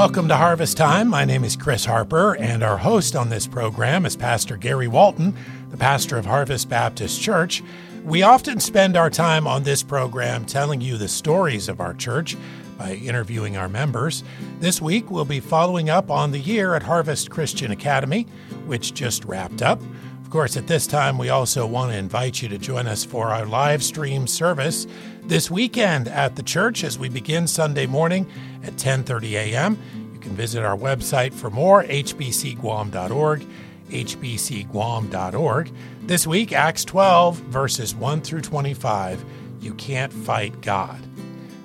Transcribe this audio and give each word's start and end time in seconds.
Welcome 0.00 0.28
to 0.28 0.36
Harvest 0.36 0.78
Time. 0.78 1.08
My 1.08 1.26
name 1.26 1.44
is 1.44 1.56
Chris 1.56 1.84
Harper, 1.84 2.34
and 2.36 2.62
our 2.62 2.78
host 2.78 3.14
on 3.14 3.28
this 3.28 3.46
program 3.46 4.06
is 4.06 4.16
Pastor 4.16 4.56
Gary 4.56 4.88
Walton, 4.88 5.36
the 5.68 5.76
pastor 5.76 6.16
of 6.16 6.24
Harvest 6.24 6.70
Baptist 6.70 7.20
Church. 7.20 7.62
We 8.02 8.22
often 8.22 8.60
spend 8.60 8.96
our 8.96 9.10
time 9.10 9.46
on 9.46 9.62
this 9.62 9.82
program 9.82 10.46
telling 10.46 10.80
you 10.80 10.96
the 10.96 11.06
stories 11.06 11.68
of 11.68 11.82
our 11.82 11.92
church 11.92 12.34
by 12.78 12.94
interviewing 12.94 13.58
our 13.58 13.68
members. 13.68 14.24
This 14.58 14.80
week, 14.80 15.10
we'll 15.10 15.26
be 15.26 15.38
following 15.38 15.90
up 15.90 16.10
on 16.10 16.32
the 16.32 16.40
year 16.40 16.74
at 16.74 16.82
Harvest 16.82 17.30
Christian 17.30 17.70
Academy, 17.70 18.22
which 18.64 18.94
just 18.94 19.26
wrapped 19.26 19.60
up. 19.60 19.82
Of 20.30 20.34
course, 20.34 20.56
at 20.56 20.68
this 20.68 20.86
time, 20.86 21.18
we 21.18 21.28
also 21.28 21.66
want 21.66 21.90
to 21.90 21.98
invite 21.98 22.40
you 22.40 22.48
to 22.50 22.56
join 22.56 22.86
us 22.86 23.04
for 23.04 23.30
our 23.30 23.44
live 23.44 23.82
stream 23.82 24.28
service 24.28 24.86
this 25.24 25.50
weekend 25.50 26.06
at 26.06 26.36
the 26.36 26.42
church 26.44 26.84
as 26.84 26.96
we 26.96 27.08
begin 27.08 27.48
Sunday 27.48 27.84
morning 27.84 28.28
at 28.62 28.74
10:30 28.74 29.32
a.m. 29.32 29.76
You 30.14 30.20
can 30.20 30.36
visit 30.36 30.62
our 30.62 30.76
website 30.76 31.34
for 31.34 31.50
more 31.50 31.82
hbcguam.org, 31.82 33.44
hbcguam.org. 33.88 35.72
This 36.02 36.26
week 36.28 36.52
Acts 36.52 36.84
12 36.84 37.36
verses 37.36 37.96
1 37.96 38.20
through 38.20 38.42
25. 38.42 39.24
You 39.60 39.74
can't 39.74 40.12
fight 40.12 40.60
God. 40.60 41.00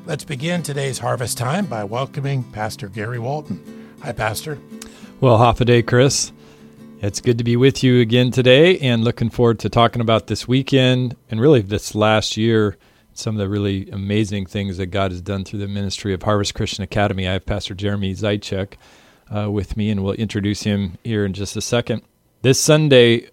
Let's 0.07 0.23
begin 0.23 0.63
today's 0.63 0.97
harvest 0.97 1.37
time 1.37 1.67
by 1.67 1.83
welcoming 1.83 2.41
Pastor 2.45 2.87
Gary 2.87 3.19
Walton. 3.19 3.93
Hi 4.01 4.11
Pastor. 4.11 4.57
Well, 5.21 5.37
Hafa 5.37 5.65
Adai, 5.65 5.85
Chris. 5.85 6.31
It's 7.01 7.19
good 7.19 7.37
to 7.37 7.43
be 7.43 7.57
with 7.57 7.83
you 7.83 7.99
again 7.99 8.31
today 8.31 8.79
and 8.79 9.03
looking 9.03 9.29
forward 9.29 9.59
to 9.59 9.69
talking 9.69 10.01
about 10.01 10.27
this 10.27 10.47
weekend 10.47 11.17
and 11.29 11.41
really 11.41 11.61
this 11.61 11.93
last 11.93 12.37
year, 12.37 12.77
some 13.13 13.35
of 13.35 13.39
the 13.39 13.49
really 13.49 13.89
amazing 13.91 14.45
things 14.45 14.77
that 14.77 14.87
God 14.87 15.11
has 15.11 15.21
done 15.21 15.43
through 15.43 15.59
the 15.59 15.67
ministry 15.67 16.13
of 16.13 16.23
Harvest 16.23 16.55
Christian 16.55 16.83
Academy. 16.83 17.27
I 17.27 17.33
have 17.33 17.45
Pastor 17.45 17.75
Jeremy 17.75 18.13
Zaitchik 18.13 18.75
uh, 19.29 19.51
with 19.51 19.75
me, 19.75 19.89
and 19.89 20.03
we'll 20.03 20.13
introduce 20.13 20.63
him 20.63 20.97
here 21.03 21.25
in 21.25 21.33
just 21.33 21.57
a 21.57 21.61
second. 21.61 22.01
This 22.43 22.59
Sunday, 22.59 23.29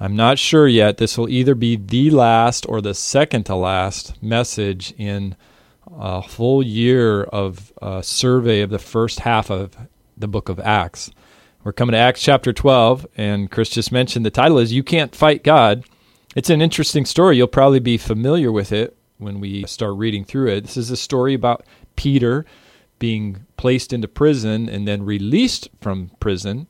I'm 0.00 0.16
not 0.16 0.38
sure 0.38 0.66
yet, 0.66 0.96
this 0.96 1.18
will 1.18 1.28
either 1.28 1.54
be 1.54 1.76
the 1.76 2.10
last 2.10 2.64
or 2.68 2.80
the 2.80 2.94
second 2.94 3.44
to 3.44 3.54
last 3.54 4.20
message 4.22 4.94
in 4.96 5.36
a 5.94 6.22
full 6.22 6.62
year 6.62 7.24
of 7.24 7.70
a 7.82 8.02
survey 8.02 8.62
of 8.62 8.70
the 8.70 8.78
first 8.78 9.20
half 9.20 9.50
of 9.50 9.76
the 10.16 10.26
book 10.26 10.48
of 10.48 10.58
Acts. 10.58 11.10
We're 11.64 11.72
coming 11.72 11.94
to 11.94 11.98
Acts 11.98 12.20
chapter 12.20 12.52
12, 12.52 13.06
and 13.16 13.50
Chris 13.50 13.70
just 13.70 13.90
mentioned 13.90 14.26
the 14.26 14.30
title 14.30 14.58
is 14.58 14.74
You 14.74 14.82
Can't 14.82 15.16
Fight 15.16 15.42
God. 15.42 15.86
It's 16.36 16.50
an 16.50 16.60
interesting 16.60 17.06
story. 17.06 17.38
You'll 17.38 17.46
probably 17.46 17.80
be 17.80 17.96
familiar 17.96 18.52
with 18.52 18.70
it 18.70 18.98
when 19.16 19.40
we 19.40 19.64
start 19.64 19.96
reading 19.96 20.26
through 20.26 20.50
it. 20.50 20.64
This 20.64 20.76
is 20.76 20.90
a 20.90 20.96
story 20.96 21.32
about 21.32 21.64
Peter 21.96 22.44
being 22.98 23.46
placed 23.56 23.94
into 23.94 24.06
prison 24.06 24.68
and 24.68 24.86
then 24.86 25.06
released 25.06 25.70
from 25.80 26.10
prison. 26.20 26.66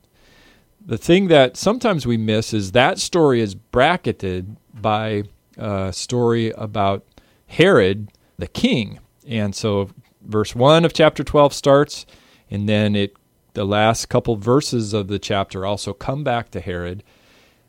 The 0.79 0.97
thing 0.97 1.27
that 1.27 1.57
sometimes 1.57 2.07
we 2.07 2.15
miss 2.15 2.53
is 2.53 2.71
that 2.71 2.97
story 2.97 3.41
is 3.41 3.53
bracketed 3.53 4.55
by 4.73 5.23
a 5.57 5.91
story 5.91 6.51
about 6.51 7.03
Herod, 7.47 8.13
the 8.37 8.47
king. 8.47 8.99
And 9.27 9.53
so 9.53 9.89
verse 10.21 10.55
1 10.55 10.85
of 10.85 10.93
chapter 10.93 11.25
12 11.25 11.53
starts, 11.53 12.05
and 12.49 12.69
then 12.69 12.95
it 12.95 13.17
the 13.55 13.65
last 13.65 14.07
couple 14.07 14.35
verses 14.35 14.93
of 14.93 15.07
the 15.07 15.19
chapter 15.19 15.65
also 15.65 15.93
come 15.93 16.23
back 16.23 16.51
to 16.51 16.61
Herod. 16.61 17.03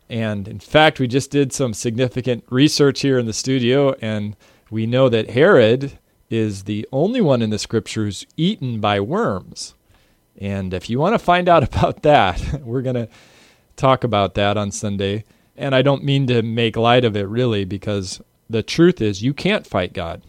And 0.08 0.46
in 0.46 0.60
fact, 0.60 1.00
we 1.00 1.08
just 1.08 1.30
did 1.30 1.52
some 1.52 1.74
significant 1.74 2.44
research 2.50 3.00
here 3.00 3.18
in 3.18 3.26
the 3.26 3.32
studio, 3.32 3.94
and 4.00 4.36
we 4.70 4.86
know 4.86 5.08
that 5.08 5.30
Herod 5.30 5.98
is 6.30 6.64
the 6.64 6.86
only 6.92 7.20
one 7.20 7.42
in 7.42 7.50
the 7.50 7.58
scriptures 7.58 8.26
eaten 8.36 8.80
by 8.80 9.00
worms. 9.00 9.74
And 10.38 10.74
if 10.74 10.90
you 10.90 10.98
want 10.98 11.14
to 11.14 11.18
find 11.18 11.48
out 11.48 11.62
about 11.74 12.02
that, 12.02 12.62
we're 12.62 12.82
going 12.82 12.96
to 12.96 13.08
talk 13.76 14.04
about 14.04 14.34
that 14.34 14.56
on 14.56 14.70
Sunday. 14.70 15.24
And 15.56 15.74
I 15.74 15.82
don't 15.82 16.04
mean 16.04 16.26
to 16.26 16.42
make 16.42 16.76
light 16.76 17.04
of 17.04 17.16
it 17.16 17.28
really, 17.28 17.64
because 17.64 18.20
the 18.48 18.62
truth 18.62 19.00
is 19.00 19.22
you 19.22 19.34
can't 19.34 19.66
fight 19.66 19.92
God. 19.92 20.22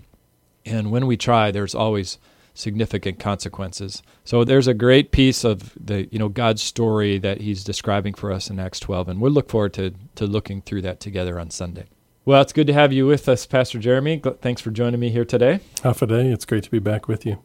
And 0.65 0.91
when 0.91 1.07
we 1.07 1.17
try, 1.17 1.51
there's 1.51 1.75
always 1.75 2.17
significant 2.57 3.19
consequences. 3.19 4.01
So 4.23 4.43
there's 4.43 4.67
a 4.67 4.73
great 4.73 5.11
piece 5.11 5.43
of 5.43 5.73
the 5.79 6.07
you 6.11 6.19
know 6.19 6.29
God's 6.29 6.61
story 6.61 7.17
that 7.19 7.41
He's 7.41 7.63
describing 7.63 8.13
for 8.13 8.31
us 8.31 8.49
in 8.49 8.59
Acts 8.59 8.79
12, 8.79 9.09
and 9.09 9.21
we'll 9.21 9.31
look 9.31 9.49
forward 9.49 9.73
to 9.73 9.93
to 10.15 10.25
looking 10.25 10.61
through 10.61 10.81
that 10.83 10.99
together 10.99 11.39
on 11.39 11.49
Sunday. 11.49 11.85
Well, 12.25 12.41
it's 12.41 12.53
good 12.53 12.67
to 12.67 12.73
have 12.73 12.91
you 12.91 13.07
with 13.07 13.29
us, 13.29 13.45
Pastor 13.45 13.79
Jeremy. 13.79 14.21
Thanks 14.41 14.59
for 14.59 14.71
joining 14.71 14.99
me 14.99 15.11
here 15.11 15.23
today. 15.23 15.61
Hafa 15.77 16.07
Adai. 16.07 16.33
It's 16.33 16.43
great 16.43 16.63
to 16.63 16.71
be 16.71 16.79
back 16.79 17.07
with 17.07 17.25
you. 17.25 17.37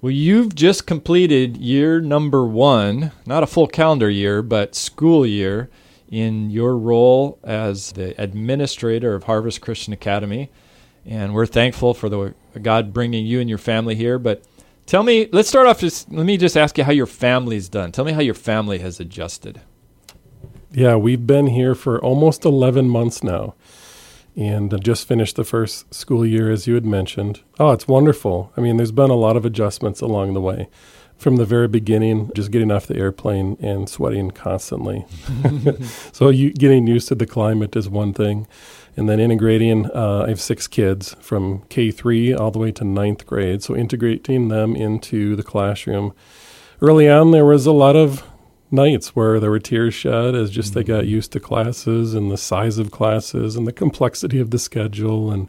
Well, 0.00 0.10
you've 0.10 0.54
just 0.54 0.86
completed 0.86 1.58
year 1.58 2.00
number 2.00 2.44
one, 2.44 3.12
not 3.26 3.42
a 3.42 3.46
full 3.46 3.66
calendar 3.66 4.08
year, 4.08 4.42
but 4.42 4.74
school 4.74 5.26
year, 5.26 5.68
in 6.10 6.50
your 6.50 6.76
role 6.76 7.38
as 7.44 7.92
the 7.92 8.20
administrator 8.20 9.14
of 9.14 9.24
Harvest 9.24 9.60
Christian 9.60 9.92
Academy. 9.92 10.50
And 11.10 11.34
we're 11.34 11.44
thankful 11.44 11.92
for 11.92 12.08
the 12.08 12.34
God 12.62 12.94
bringing 12.94 13.26
you 13.26 13.40
and 13.40 13.48
your 13.48 13.58
family 13.58 13.96
here. 13.96 14.16
But 14.16 14.44
tell 14.86 15.02
me, 15.02 15.28
let's 15.32 15.48
start 15.48 15.66
off 15.66 15.80
just, 15.80 16.10
let 16.10 16.24
me 16.24 16.36
just 16.36 16.56
ask 16.56 16.78
you 16.78 16.84
how 16.84 16.92
your 16.92 17.06
family's 17.06 17.68
done. 17.68 17.90
Tell 17.90 18.04
me 18.04 18.12
how 18.12 18.20
your 18.20 18.32
family 18.32 18.78
has 18.78 19.00
adjusted. 19.00 19.60
Yeah, 20.70 20.94
we've 20.94 21.26
been 21.26 21.48
here 21.48 21.74
for 21.74 22.00
almost 22.00 22.44
11 22.44 22.88
months 22.88 23.24
now 23.24 23.56
and 24.36 24.72
just 24.84 25.08
finished 25.08 25.34
the 25.34 25.42
first 25.42 25.92
school 25.92 26.24
year, 26.24 26.48
as 26.48 26.68
you 26.68 26.74
had 26.74 26.86
mentioned. 26.86 27.40
Oh, 27.58 27.72
it's 27.72 27.88
wonderful. 27.88 28.52
I 28.56 28.60
mean, 28.60 28.76
there's 28.76 28.92
been 28.92 29.10
a 29.10 29.14
lot 29.14 29.36
of 29.36 29.44
adjustments 29.44 30.00
along 30.00 30.34
the 30.34 30.40
way. 30.40 30.68
From 31.20 31.36
the 31.36 31.44
very 31.44 31.68
beginning, 31.68 32.30
just 32.34 32.50
getting 32.50 32.72
off 32.72 32.86
the 32.86 32.96
airplane 32.96 33.58
and 33.60 33.90
sweating 33.90 34.30
constantly. 34.30 35.04
so, 36.12 36.30
you, 36.30 36.50
getting 36.50 36.86
used 36.86 37.08
to 37.08 37.14
the 37.14 37.26
climate 37.26 37.76
is 37.76 37.90
one 37.90 38.14
thing. 38.14 38.46
And 38.96 39.06
then 39.06 39.20
integrating, 39.20 39.84
uh, 39.90 40.24
I 40.24 40.30
have 40.30 40.40
six 40.40 40.66
kids 40.66 41.14
from 41.20 41.60
K3 41.64 42.40
all 42.40 42.50
the 42.50 42.58
way 42.58 42.72
to 42.72 42.84
ninth 42.84 43.26
grade. 43.26 43.62
So, 43.62 43.76
integrating 43.76 44.48
them 44.48 44.74
into 44.74 45.36
the 45.36 45.42
classroom. 45.42 46.14
Early 46.80 47.06
on, 47.06 47.32
there 47.32 47.44
was 47.44 47.66
a 47.66 47.72
lot 47.72 47.96
of 47.96 48.24
nights 48.70 49.14
where 49.14 49.38
there 49.40 49.50
were 49.50 49.58
tears 49.58 49.92
shed 49.92 50.34
as 50.34 50.50
just 50.50 50.70
mm-hmm. 50.70 50.78
they 50.78 50.84
got 50.84 51.02
mm-hmm. 51.02 51.10
used 51.10 51.32
to 51.32 51.40
classes 51.40 52.14
and 52.14 52.30
the 52.30 52.38
size 52.38 52.78
of 52.78 52.90
classes 52.90 53.56
and 53.56 53.66
the 53.66 53.72
complexity 53.72 54.40
of 54.40 54.52
the 54.52 54.58
schedule 54.58 55.30
and 55.30 55.48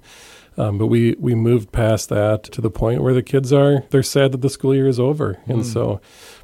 um, 0.61 0.77
but 0.77 0.87
we 0.87 1.15
we 1.19 1.33
moved 1.35 1.71
past 1.71 2.09
that 2.09 2.43
to 2.43 2.61
the 2.61 2.69
point 2.69 3.01
where 3.01 3.13
the 3.13 3.23
kids 3.23 3.51
are 3.51 3.83
they're 3.89 4.03
sad 4.03 4.31
that 4.31 4.41
the 4.41 4.49
school 4.49 4.75
year 4.75 4.87
is 4.87 4.99
over 4.99 5.35
mm. 5.45 5.53
and 5.53 5.65
so 5.65 5.99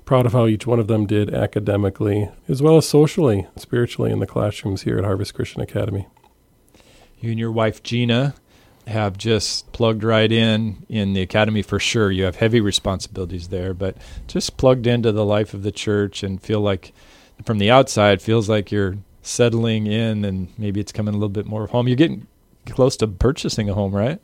proud 0.06 0.26
of 0.26 0.34
how 0.34 0.48
each 0.48 0.66
one 0.66 0.80
of 0.80 0.88
them 0.88 1.06
did 1.06 1.34
academically 1.34 2.30
as 2.48 2.62
well 2.62 2.78
as 2.78 2.88
socially 2.88 3.48
spiritually 3.56 4.12
in 4.12 4.20
the 4.20 4.28
classrooms 4.28 4.84
here 4.84 4.98
at 4.98 5.04
harvest 5.04 5.34
christian 5.34 5.62
academy 5.62 6.08
you 7.20 7.32
and 7.32 7.40
your 7.40 7.52
wife 7.52 7.84
gina 7.84 8.34
have 8.88 9.18
just 9.18 9.72
plugged 9.74 10.04
right 10.04 10.32
in 10.32 10.86
in 10.88 11.14
the 11.14 11.22
academy 11.22 11.62
for 11.62 11.80
sure. 11.80 12.10
You 12.10 12.24
have 12.24 12.38
heavy 12.38 12.62
responsibilities 12.62 13.50
there, 13.50 13.74
but 13.74 13.98
just 14.28 14.58
plugged 14.58 14.88
into 14.88 15.12
the 15.12 15.26
life 15.26 15.54
of 15.54 15.64
the 15.64 15.72
church 15.72 16.24
and 16.24 16.42
feel 16.42 16.62
like 16.62 16.94
from 17.46 17.58
the 17.58 17.70
outside 17.70 18.22
feels 18.22 18.50
like 18.50 18.72
you're 18.72 18.98
settling 19.22 19.88
in 19.88 20.24
and 20.24 20.48
maybe 20.58 20.80
it's 20.80 20.94
coming 20.94 21.14
a 21.14 21.18
little 21.18 21.30
bit 21.30 21.46
more 21.46 21.68
home. 21.68 21.88
You're 21.88 21.98
getting 21.98 22.28
close 22.68 22.98
to 22.98 23.08
purchasing 23.08 23.70
a 23.70 23.74
home, 23.74 23.96
right? 23.96 24.20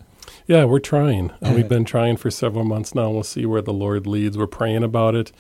Yeah, 0.48 0.66
we're 0.66 0.80
trying. 0.80 1.32
Uh, 1.42 1.54
we've 1.56 1.70
been 1.70 1.86
trying 1.86 2.18
for 2.18 2.30
several 2.30 2.64
months 2.64 2.94
now. 2.94 3.10
We'll 3.10 3.24
see 3.24 3.46
where 3.46 3.62
the 3.62 3.74
Lord 3.74 4.06
leads. 4.08 4.38
We're 4.38 4.48
praying 4.48 4.84
about 4.84 5.16
it. 5.16 5.32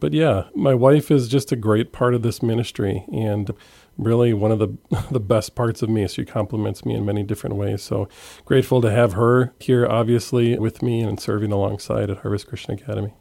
But 0.00 0.12
yeah, 0.12 0.44
my 0.54 0.74
wife 0.74 1.10
is 1.10 1.28
just 1.28 1.52
a 1.52 1.56
great 1.56 1.92
part 1.92 2.14
of 2.14 2.22
this 2.22 2.42
ministry 2.42 3.04
and 3.12 3.50
really 3.96 4.32
one 4.32 4.52
of 4.52 4.58
the 4.58 4.76
the 5.10 5.20
best 5.20 5.54
parts 5.54 5.82
of 5.82 5.88
me. 5.88 6.06
She 6.08 6.24
compliments 6.24 6.84
me 6.84 6.94
in 6.94 7.04
many 7.04 7.22
different 7.22 7.56
ways. 7.56 7.82
So 7.82 8.08
grateful 8.44 8.80
to 8.82 8.90
have 8.90 9.14
her 9.14 9.52
here, 9.58 9.86
obviously, 9.86 10.58
with 10.58 10.82
me 10.82 11.00
and 11.00 11.18
serving 11.18 11.52
alongside 11.52 12.10
at 12.10 12.18
Harvest 12.18 12.46
Christian 12.48 12.74
Academy. 12.74 13.14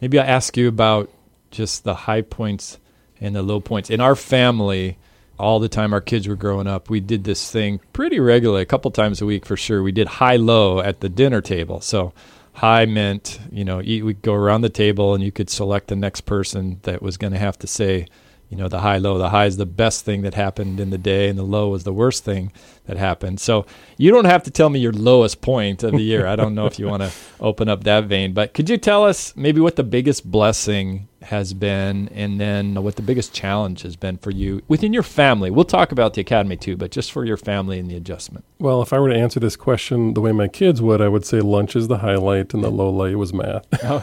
Maybe 0.00 0.18
I'll 0.18 0.28
ask 0.28 0.56
you 0.56 0.68
about 0.68 1.10
just 1.50 1.84
the 1.84 1.94
high 1.94 2.22
points 2.22 2.78
and 3.20 3.36
the 3.36 3.42
low 3.42 3.60
points. 3.60 3.90
In 3.90 4.00
our 4.00 4.16
family, 4.16 4.96
all 5.40 5.58
the 5.58 5.68
time 5.68 5.92
our 5.92 6.00
kids 6.00 6.28
were 6.28 6.36
growing 6.36 6.66
up, 6.66 6.90
we 6.90 7.00
did 7.00 7.24
this 7.24 7.50
thing 7.50 7.80
pretty 7.92 8.20
regularly, 8.20 8.62
a 8.62 8.66
couple 8.66 8.90
times 8.90 9.20
a 9.20 9.26
week 9.26 9.46
for 9.46 9.56
sure. 9.56 9.82
We 9.82 9.92
did 9.92 10.06
high 10.06 10.36
low 10.36 10.80
at 10.80 11.00
the 11.00 11.08
dinner 11.08 11.40
table. 11.40 11.80
So 11.80 12.12
high 12.52 12.84
meant, 12.84 13.40
you 13.50 13.64
know, 13.64 13.78
we'd 13.78 14.22
go 14.22 14.34
around 14.34 14.60
the 14.60 14.68
table 14.68 15.14
and 15.14 15.24
you 15.24 15.32
could 15.32 15.50
select 15.50 15.88
the 15.88 15.96
next 15.96 16.22
person 16.22 16.80
that 16.82 17.02
was 17.02 17.16
going 17.16 17.32
to 17.32 17.38
have 17.38 17.58
to 17.60 17.66
say, 17.66 18.06
you 18.50 18.56
know 18.56 18.68
the 18.68 18.80
high 18.80 18.98
low 18.98 19.16
the 19.16 19.30
high 19.30 19.46
is 19.46 19.56
the 19.56 19.64
best 19.64 20.04
thing 20.04 20.22
that 20.22 20.34
happened 20.34 20.80
in 20.80 20.90
the 20.90 20.98
day 20.98 21.28
and 21.28 21.38
the 21.38 21.44
low 21.44 21.68
was 21.68 21.84
the 21.84 21.92
worst 21.92 22.24
thing 22.24 22.52
that 22.90 22.98
happened. 22.98 23.38
So 23.38 23.66
you 23.98 24.10
don't 24.10 24.24
have 24.24 24.42
to 24.42 24.50
tell 24.50 24.68
me 24.68 24.80
your 24.80 24.92
lowest 24.92 25.40
point 25.40 25.84
of 25.84 25.92
the 25.92 26.02
year. 26.02 26.26
I 26.26 26.34
don't 26.34 26.56
know 26.56 26.66
if 26.66 26.76
you 26.76 26.88
want 26.88 27.04
to 27.04 27.12
open 27.40 27.68
up 27.68 27.84
that 27.84 28.04
vein 28.04 28.32
but 28.34 28.52
could 28.52 28.68
you 28.68 28.76
tell 28.76 29.04
us 29.04 29.34
maybe 29.36 29.60
what 29.60 29.76
the 29.76 29.84
biggest 29.84 30.28
blessing 30.28 31.06
has 31.22 31.54
been 31.54 32.08
and 32.08 32.40
then 32.40 32.82
what 32.82 32.96
the 32.96 33.02
biggest 33.02 33.32
challenge 33.32 33.82
has 33.82 33.94
been 33.94 34.16
for 34.16 34.32
you 34.32 34.62
within 34.66 34.92
your 34.92 35.04
family? 35.04 35.50
We'll 35.52 35.64
talk 35.64 35.92
about 35.92 36.14
the 36.14 36.20
academy 36.20 36.56
too 36.56 36.76
but 36.76 36.90
just 36.90 37.12
for 37.12 37.24
your 37.24 37.36
family 37.36 37.78
and 37.78 37.88
the 37.88 37.94
adjustment. 37.94 38.44
Well 38.58 38.82
if 38.82 38.92
i 38.92 38.98
were 38.98 39.10
to 39.10 39.16
answer 39.16 39.38
this 39.38 39.54
question 39.54 40.14
the 40.14 40.20
way 40.20 40.32
my 40.32 40.48
kids 40.48 40.82
would 40.82 41.00
i 41.00 41.08
would 41.08 41.24
say 41.24 41.40
lunch 41.40 41.76
is 41.76 41.86
the 41.86 41.98
highlight 41.98 42.52
and 42.54 42.64
the 42.64 42.70
low 42.70 42.90
light 42.90 43.16
was 43.16 43.32
math. 43.32 43.66
Oh. 43.84 44.00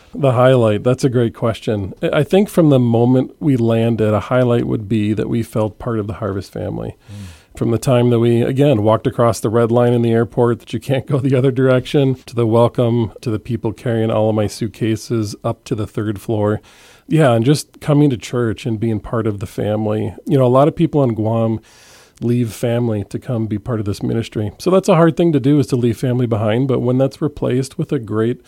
The 0.14 0.32
highlight, 0.32 0.82
that's 0.82 1.04
a 1.04 1.08
great 1.08 1.34
question. 1.34 1.94
I 2.02 2.24
think 2.24 2.48
from 2.48 2.70
the 2.70 2.80
moment 2.80 3.36
we 3.38 3.56
landed, 3.56 4.12
a 4.12 4.20
highlight 4.20 4.66
would 4.66 4.88
be 4.88 5.12
that 5.12 5.28
we 5.28 5.44
felt 5.44 5.78
part 5.78 6.00
of 6.00 6.08
the 6.08 6.14
Harvest 6.14 6.52
family. 6.52 6.96
Mm. 7.10 7.58
From 7.58 7.70
the 7.72 7.78
time 7.78 8.10
that 8.10 8.20
we, 8.20 8.42
again, 8.42 8.82
walked 8.82 9.06
across 9.06 9.40
the 9.40 9.50
red 9.50 9.70
line 9.72 9.92
in 9.92 10.02
the 10.02 10.12
airport 10.12 10.60
that 10.60 10.72
you 10.72 10.80
can't 10.80 11.06
go 11.06 11.18
the 11.18 11.34
other 11.34 11.50
direction, 11.50 12.14
to 12.14 12.34
the 12.34 12.46
welcome, 12.46 13.12
to 13.20 13.30
the 13.30 13.40
people 13.40 13.72
carrying 13.72 14.10
all 14.10 14.30
of 14.30 14.36
my 14.36 14.46
suitcases 14.46 15.34
up 15.42 15.64
to 15.64 15.74
the 15.74 15.86
third 15.86 16.20
floor. 16.20 16.60
Yeah, 17.08 17.32
and 17.32 17.44
just 17.44 17.80
coming 17.80 18.08
to 18.10 18.16
church 18.16 18.66
and 18.66 18.78
being 18.78 19.00
part 19.00 19.26
of 19.26 19.40
the 19.40 19.46
family. 19.46 20.14
You 20.26 20.38
know, 20.38 20.46
a 20.46 20.48
lot 20.48 20.68
of 20.68 20.76
people 20.76 21.00
on 21.00 21.14
Guam 21.14 21.60
leave 22.20 22.52
family 22.52 23.02
to 23.04 23.18
come 23.18 23.46
be 23.46 23.58
part 23.58 23.80
of 23.80 23.86
this 23.86 24.02
ministry. 24.02 24.52
So 24.58 24.70
that's 24.70 24.88
a 24.88 24.94
hard 24.94 25.16
thing 25.16 25.32
to 25.32 25.40
do 25.40 25.58
is 25.58 25.66
to 25.68 25.76
leave 25.76 25.98
family 25.98 26.26
behind, 26.26 26.68
but 26.68 26.80
when 26.80 26.98
that's 26.98 27.20
replaced 27.20 27.78
with 27.78 27.92
a 27.92 27.98
great 27.98 28.42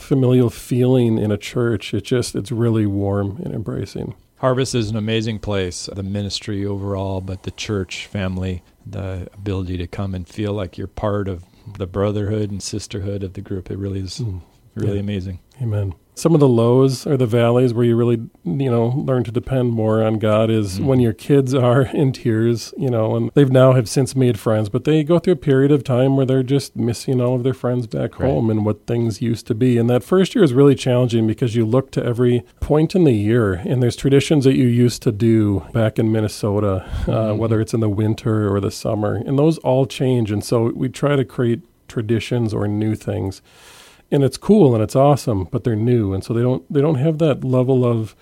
familial 0.00 0.50
feeling 0.50 1.18
in 1.18 1.30
a 1.30 1.38
church. 1.38 1.94
It 1.94 2.04
just 2.04 2.34
it's 2.34 2.50
really 2.50 2.86
warm 2.86 3.40
and 3.44 3.54
embracing. 3.54 4.14
Harvest 4.40 4.74
is 4.74 4.88
an 4.88 4.96
amazing 4.96 5.38
place, 5.38 5.88
the 5.92 6.02
ministry 6.02 6.64
overall, 6.64 7.20
but 7.20 7.42
the 7.42 7.50
church 7.50 8.06
family, 8.06 8.62
the 8.86 9.28
ability 9.34 9.76
to 9.76 9.86
come 9.86 10.14
and 10.14 10.26
feel 10.26 10.54
like 10.54 10.78
you're 10.78 10.86
part 10.86 11.28
of 11.28 11.44
the 11.76 11.86
brotherhood 11.86 12.50
and 12.50 12.62
sisterhood 12.62 13.22
of 13.22 13.34
the 13.34 13.42
group. 13.42 13.70
It 13.70 13.76
really 13.76 14.00
is 14.00 14.18
mm. 14.18 14.40
really 14.74 14.94
yeah. 14.94 15.00
amazing. 15.00 15.40
Amen 15.60 15.94
some 16.20 16.34
of 16.34 16.40
the 16.40 16.48
lows 16.48 17.06
or 17.06 17.16
the 17.16 17.26
valleys 17.26 17.72
where 17.72 17.84
you 17.84 17.96
really 17.96 18.20
you 18.44 18.70
know 18.70 18.88
learn 18.88 19.24
to 19.24 19.30
depend 19.30 19.70
more 19.70 20.02
on 20.02 20.18
god 20.18 20.50
is 20.50 20.74
mm-hmm. 20.74 20.86
when 20.86 21.00
your 21.00 21.12
kids 21.12 21.54
are 21.54 21.82
in 21.94 22.12
tears 22.12 22.74
you 22.76 22.90
know 22.90 23.16
and 23.16 23.30
they've 23.34 23.50
now 23.50 23.72
have 23.72 23.88
since 23.88 24.14
made 24.14 24.38
friends 24.38 24.68
but 24.68 24.84
they 24.84 25.02
go 25.02 25.18
through 25.18 25.32
a 25.32 25.36
period 25.36 25.72
of 25.72 25.82
time 25.82 26.16
where 26.16 26.26
they're 26.26 26.42
just 26.42 26.76
missing 26.76 27.20
all 27.20 27.34
of 27.34 27.42
their 27.42 27.54
friends 27.54 27.86
back 27.86 28.18
right. 28.18 28.28
home 28.28 28.50
and 28.50 28.66
what 28.66 28.86
things 28.86 29.22
used 29.22 29.46
to 29.46 29.54
be 29.54 29.78
and 29.78 29.88
that 29.88 30.04
first 30.04 30.34
year 30.34 30.44
is 30.44 30.52
really 30.52 30.74
challenging 30.74 31.26
because 31.26 31.56
you 31.56 31.64
look 31.64 31.90
to 31.90 32.04
every 32.04 32.44
point 32.60 32.94
in 32.94 33.04
the 33.04 33.12
year 33.12 33.54
and 33.54 33.82
there's 33.82 33.96
traditions 33.96 34.44
that 34.44 34.56
you 34.56 34.66
used 34.66 35.02
to 35.02 35.10
do 35.10 35.60
back 35.72 35.98
in 35.98 36.12
minnesota 36.12 36.84
uh, 36.84 37.06
mm-hmm. 37.06 37.38
whether 37.38 37.60
it's 37.60 37.72
in 37.72 37.80
the 37.80 37.88
winter 37.88 38.52
or 38.54 38.60
the 38.60 38.70
summer 38.70 39.16
and 39.16 39.38
those 39.38 39.56
all 39.58 39.86
change 39.86 40.30
and 40.30 40.44
so 40.44 40.70
we 40.74 40.88
try 40.88 41.16
to 41.16 41.24
create 41.24 41.62
traditions 41.88 42.54
or 42.54 42.68
new 42.68 42.94
things 42.94 43.42
and 44.10 44.24
it's 44.24 44.36
cool 44.36 44.74
and 44.74 44.82
it's 44.82 44.96
awesome, 44.96 45.44
but 45.44 45.64
they're 45.64 45.76
new, 45.76 46.12
and 46.12 46.24
so 46.24 46.34
they 46.34 46.42
don't 46.42 46.70
they 46.72 46.80
don't 46.80 46.96
have 46.96 47.18
that 47.18 47.44
level 47.44 47.84
of 47.84 48.14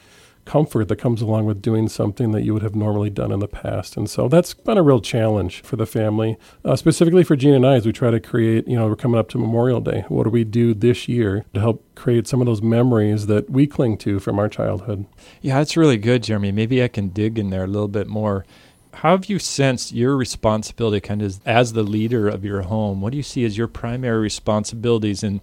comfort 0.49 0.89
that 0.89 0.97
comes 0.97 1.21
along 1.21 1.45
with 1.45 1.61
doing 1.61 1.89
something 1.89 2.33
that 2.33 2.43
you 2.43 2.55
would 2.55 2.63
have 2.63 2.75
normally 2.75 3.11
done 3.11 3.31
in 3.31 3.39
the 3.39 3.47
past. 3.47 3.99
And 3.99 4.09
so 4.09 4.29
that's 4.29 4.55
been 4.55 4.79
a 4.79 4.83
real 4.83 5.01
challenge 5.01 5.61
for 5.61 5.77
the 5.77 5.85
family, 5.85 6.39
uh, 6.65 6.75
specifically 6.75 7.23
for 7.23 7.37
Gina 7.37 7.57
and 7.57 7.67
I, 7.67 7.75
as 7.75 7.85
we 7.85 7.93
try 7.93 8.11
to 8.11 8.19
create, 8.19 8.67
you 8.67 8.77
know, 8.77 8.89
we're 8.89 8.97
coming 8.97 9.21
up 9.21 9.29
to 9.31 9.39
Memorial 9.39 9.81
Day. 9.81 10.07
What 10.09 10.25
do 10.25 10.31
we 10.31 10.45
do 10.45 10.73
this 10.73 11.07
year 11.07 11.45
to 11.53 11.61
help 11.61 11.85
create 11.95 12.27
some 12.27 12.41
of 12.41 12.47
those 12.47 12.63
memories 12.63 13.27
that 13.27 13.51
we 13.51 13.67
cling 13.67 13.99
to 13.99 14.19
from 14.19 14.39
our 14.39 14.49
childhood? 14.49 15.05
Yeah, 15.43 15.59
that's 15.59 15.77
really 15.77 15.99
good, 15.99 16.23
Jeremy. 16.23 16.51
Maybe 16.51 16.83
I 16.83 16.89
can 16.89 17.09
dig 17.09 17.39
in 17.39 17.51
there 17.51 17.65
a 17.65 17.69
little 17.69 17.87
bit 17.87 18.07
more. 18.07 18.47
How 18.95 19.11
have 19.11 19.27
you 19.27 19.39
sensed 19.39 19.93
your 19.93 20.17
responsibility 20.17 21.01
kind 21.01 21.21
of 21.21 21.41
as 21.45 21.75
the 21.75 21.83
leader 21.83 22.27
of 22.27 22.43
your 22.43 22.63
home? 22.63 23.03
What 23.03 23.11
do 23.11 23.19
you 23.19 23.23
see 23.23 23.45
as 23.45 23.59
your 23.59 23.69
primary 23.69 24.19
responsibilities 24.19 25.23
in 25.23 25.43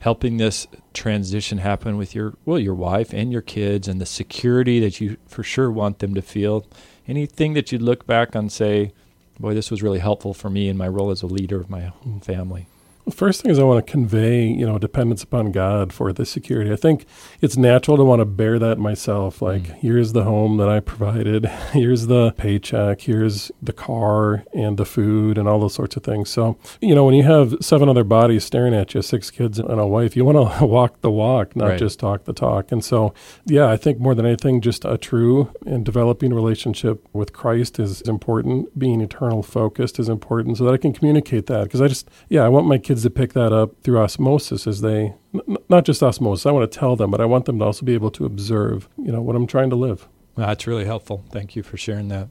helping 0.00 0.36
this 0.36 0.66
transition 0.92 1.58
happen 1.58 1.96
with 1.96 2.14
your 2.14 2.34
well 2.44 2.58
your 2.58 2.74
wife 2.74 3.12
and 3.12 3.32
your 3.32 3.42
kids 3.42 3.86
and 3.86 4.00
the 4.00 4.06
security 4.06 4.80
that 4.80 5.00
you 5.00 5.16
for 5.26 5.42
sure 5.42 5.70
want 5.70 6.00
them 6.00 6.14
to 6.14 6.22
feel. 6.22 6.66
Anything 7.06 7.54
that 7.54 7.72
you'd 7.72 7.82
look 7.82 8.06
back 8.06 8.34
on 8.34 8.48
say 8.50 8.92
boy 9.38 9.54
this 9.54 9.70
was 9.70 9.82
really 9.82 10.00
helpful 10.00 10.34
for 10.34 10.50
me 10.50 10.68
in 10.68 10.76
my 10.76 10.88
role 10.88 11.10
as 11.10 11.22
a 11.22 11.26
leader 11.26 11.60
of 11.60 11.70
my 11.70 11.92
family 12.22 12.66
First 13.10 13.42
thing 13.42 13.50
is 13.50 13.58
I 13.58 13.64
want 13.64 13.84
to 13.84 13.90
convey, 13.90 14.46
you 14.46 14.66
know, 14.66 14.78
dependence 14.78 15.22
upon 15.22 15.52
God 15.52 15.92
for 15.92 16.12
the 16.12 16.24
security. 16.26 16.72
I 16.72 16.76
think 16.76 17.06
it's 17.40 17.56
natural 17.56 17.96
to 17.96 18.04
want 18.04 18.20
to 18.20 18.24
bear 18.24 18.58
that 18.58 18.78
myself. 18.78 19.42
Like, 19.42 19.62
mm. 19.62 19.74
here's 19.78 20.12
the 20.12 20.24
home 20.24 20.56
that 20.58 20.68
I 20.68 20.80
provided, 20.80 21.46
here's 21.72 22.06
the 22.06 22.32
paycheck, 22.32 23.02
here's 23.02 23.50
the 23.62 23.72
car 23.72 24.44
and 24.54 24.76
the 24.76 24.84
food 24.84 25.38
and 25.38 25.48
all 25.48 25.60
those 25.60 25.74
sorts 25.74 25.96
of 25.96 26.02
things. 26.02 26.30
So, 26.30 26.58
you 26.80 26.94
know, 26.94 27.04
when 27.04 27.14
you 27.14 27.24
have 27.24 27.56
seven 27.60 27.88
other 27.88 28.04
bodies 28.04 28.44
staring 28.44 28.74
at 28.74 28.94
you, 28.94 29.02
six 29.02 29.30
kids 29.30 29.58
and 29.58 29.80
a 29.80 29.86
wife, 29.86 30.16
you 30.16 30.24
want 30.24 30.58
to 30.58 30.64
walk 30.66 31.00
the 31.00 31.10
walk, 31.10 31.56
not 31.56 31.70
right. 31.70 31.78
just 31.78 31.98
talk 31.98 32.24
the 32.24 32.32
talk. 32.32 32.72
And 32.72 32.84
so, 32.84 33.14
yeah, 33.46 33.68
I 33.68 33.76
think 33.76 33.98
more 33.98 34.14
than 34.14 34.26
anything, 34.26 34.60
just 34.60 34.84
a 34.84 34.96
true 34.98 35.52
and 35.66 35.84
developing 35.84 36.32
relationship 36.32 37.06
with 37.12 37.32
Christ 37.32 37.78
is 37.78 38.00
important. 38.02 38.78
Being 38.78 39.00
eternal 39.00 39.42
focused 39.42 39.98
is 39.98 40.08
important 40.08 40.58
so 40.58 40.64
that 40.64 40.74
I 40.74 40.76
can 40.76 40.92
communicate 40.92 41.46
that. 41.46 41.64
Because 41.64 41.80
I 41.80 41.88
just, 41.88 42.08
yeah, 42.28 42.44
I 42.44 42.48
want 42.48 42.66
my 42.66 42.78
kids 42.78 42.99
to 43.02 43.10
pick 43.10 43.32
that 43.34 43.52
up 43.52 43.82
through 43.82 43.98
osmosis 43.98 44.66
as 44.66 44.80
they 44.80 45.14
n- 45.34 45.56
not 45.68 45.84
just 45.84 46.02
osmosis. 46.02 46.46
I 46.46 46.50
want 46.52 46.70
to 46.70 46.78
tell 46.78 46.96
them, 46.96 47.10
but 47.10 47.20
I 47.20 47.24
want 47.24 47.44
them 47.44 47.58
to 47.58 47.64
also 47.64 47.84
be 47.84 47.94
able 47.94 48.10
to 48.12 48.24
observe, 48.24 48.88
you 48.96 49.12
know, 49.12 49.20
what 49.20 49.36
I'm 49.36 49.46
trying 49.46 49.70
to 49.70 49.76
live. 49.76 50.08
Well, 50.36 50.46
that's 50.46 50.66
really 50.66 50.84
helpful. 50.84 51.24
Thank 51.30 51.56
you 51.56 51.62
for 51.62 51.76
sharing 51.76 52.08
that. 52.08 52.28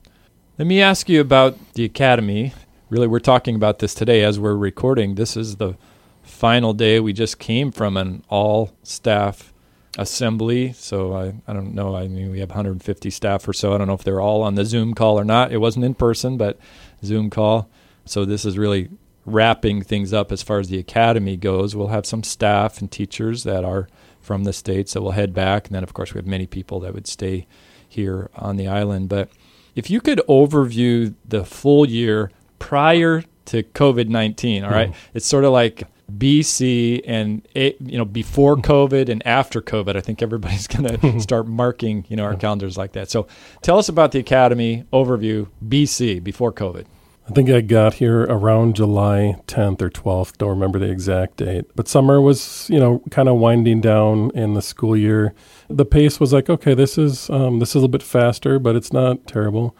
Let 0.57 0.67
me 0.67 0.81
ask 0.81 1.07
you 1.09 1.21
about 1.21 1.57
the 1.73 1.85
academy. 1.85 2.53
Really, 2.89 3.07
we're 3.07 3.19
talking 3.19 3.55
about 3.55 3.79
this 3.79 3.93
today 3.93 4.23
as 4.23 4.39
we're 4.39 4.55
recording. 4.55 5.15
This 5.15 5.37
is 5.37 5.57
the 5.57 5.75
final 6.23 6.73
day. 6.73 6.99
We 6.99 7.13
just 7.13 7.39
came 7.39 7.71
from 7.71 7.97
an 7.97 8.23
all 8.29 8.71
staff 8.83 9.53
assembly. 9.97 10.73
So 10.73 11.13
I, 11.13 11.33
I 11.47 11.53
don't 11.53 11.73
know. 11.73 11.95
I 11.95 12.07
mean, 12.07 12.31
we 12.31 12.39
have 12.39 12.49
150 12.49 13.09
staff 13.09 13.47
or 13.47 13.53
so. 13.53 13.73
I 13.73 13.77
don't 13.77 13.87
know 13.87 13.93
if 13.93 14.03
they're 14.03 14.21
all 14.21 14.41
on 14.41 14.55
the 14.55 14.65
Zoom 14.65 14.93
call 14.93 15.19
or 15.19 15.25
not. 15.25 15.51
It 15.51 15.57
wasn't 15.57 15.85
in 15.85 15.93
person, 15.93 16.37
but 16.37 16.57
Zoom 17.03 17.29
call. 17.29 17.69
So 18.05 18.25
this 18.25 18.45
is 18.45 18.57
really 18.57 18.89
wrapping 19.31 19.81
things 19.81 20.13
up 20.13 20.31
as 20.31 20.41
far 20.41 20.59
as 20.59 20.69
the 20.69 20.79
academy 20.79 21.37
goes. 21.37 21.75
We'll 21.75 21.87
have 21.87 22.05
some 22.05 22.23
staff 22.23 22.79
and 22.79 22.91
teachers 22.91 23.43
that 23.43 23.63
are 23.63 23.87
from 24.19 24.43
the 24.43 24.53
states 24.53 24.93
that 24.93 25.01
will 25.01 25.11
head 25.11 25.33
back, 25.33 25.67
and 25.67 25.75
then 25.75 25.83
of 25.83 25.93
course 25.93 26.13
we 26.13 26.19
have 26.19 26.27
many 26.27 26.45
people 26.45 26.79
that 26.81 26.93
would 26.93 27.07
stay 27.07 27.47
here 27.87 28.29
on 28.35 28.57
the 28.57 28.67
island. 28.67 29.09
But 29.09 29.29
if 29.75 29.89
you 29.89 30.01
could 30.01 30.21
overview 30.29 31.13
the 31.25 31.45
full 31.45 31.85
year 31.87 32.31
prior 32.59 33.23
to 33.45 33.63
COVID 33.63 34.07
nineteen, 34.07 34.63
all 34.63 34.71
right, 34.71 34.91
mm. 34.91 34.95
it's 35.13 35.25
sort 35.25 35.45
of 35.45 35.51
like 35.51 35.83
BC 36.17 37.01
and 37.05 37.47
you 37.55 37.97
know 37.97 38.05
before 38.05 38.55
mm-hmm. 38.55 38.71
COVID 38.71 39.09
and 39.09 39.25
after 39.25 39.61
COVID. 39.61 39.95
I 39.95 40.01
think 40.01 40.21
everybody's 40.21 40.67
going 40.67 40.85
to 40.85 40.97
mm-hmm. 40.97 41.19
start 41.19 41.47
marking 41.47 42.05
you 42.09 42.15
know 42.15 42.23
our 42.23 42.35
calendars 42.35 42.77
like 42.77 42.93
that. 42.93 43.09
So 43.09 43.27
tell 43.61 43.77
us 43.77 43.89
about 43.89 44.11
the 44.11 44.19
academy 44.19 44.85
overview 44.91 45.47
BC 45.67 46.23
before 46.23 46.51
COVID. 46.51 46.85
I 47.29 47.31
think 47.31 47.51
I 47.51 47.61
got 47.61 47.95
here 47.95 48.23
around 48.23 48.75
July 48.75 49.35
10th 49.45 49.83
or 49.83 49.91
12th. 49.91 50.37
Don't 50.39 50.49
remember 50.49 50.79
the 50.79 50.89
exact 50.89 51.37
date. 51.37 51.65
But 51.75 51.87
summer 51.87 52.19
was, 52.19 52.67
you 52.71 52.79
know, 52.79 53.03
kind 53.11 53.29
of 53.29 53.35
winding 53.35 53.81
down 53.81 54.31
in 54.33 54.55
the 54.55 54.63
school 54.63 54.97
year. 54.97 55.35
The 55.69 55.85
pace 55.85 56.19
was 56.19 56.33
like, 56.33 56.49
okay, 56.49 56.73
this 56.73 56.97
is 56.97 57.29
um, 57.29 57.59
this 57.59 57.69
is 57.69 57.75
a 57.75 57.77
little 57.79 57.89
bit 57.89 58.01
faster, 58.01 58.57
but 58.57 58.75
it's 58.75 58.91
not 58.91 59.27
terrible. 59.27 59.77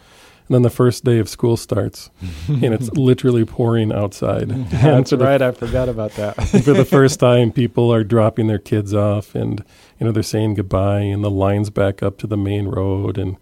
And 0.47 0.53
then 0.53 0.61
the 0.61 0.69
first 0.69 1.03
day 1.03 1.17
of 1.17 1.27
school 1.27 1.57
starts, 1.57 2.11
and 2.47 2.71
it's 2.71 2.91
literally 2.91 3.45
pouring 3.45 3.91
outside. 3.91 4.49
That's 4.69 5.11
right. 5.13 5.41
I 5.41 5.51
forgot 5.51 5.89
about 5.89 6.11
that. 6.13 6.33
for 6.63 6.73
the 6.73 6.85
first 6.85 7.19
time, 7.19 7.51
people 7.51 7.91
are 7.91 8.03
dropping 8.03 8.45
their 8.45 8.59
kids 8.59 8.93
off, 8.93 9.33
and 9.33 9.63
you 9.99 10.05
know 10.05 10.11
they're 10.11 10.21
saying 10.21 10.53
goodbye, 10.53 11.01
and 11.01 11.23
the 11.23 11.31
lines 11.31 11.71
back 11.71 12.03
up 12.03 12.19
to 12.19 12.27
the 12.27 12.37
main 12.37 12.67
road, 12.67 13.17
and 13.17 13.37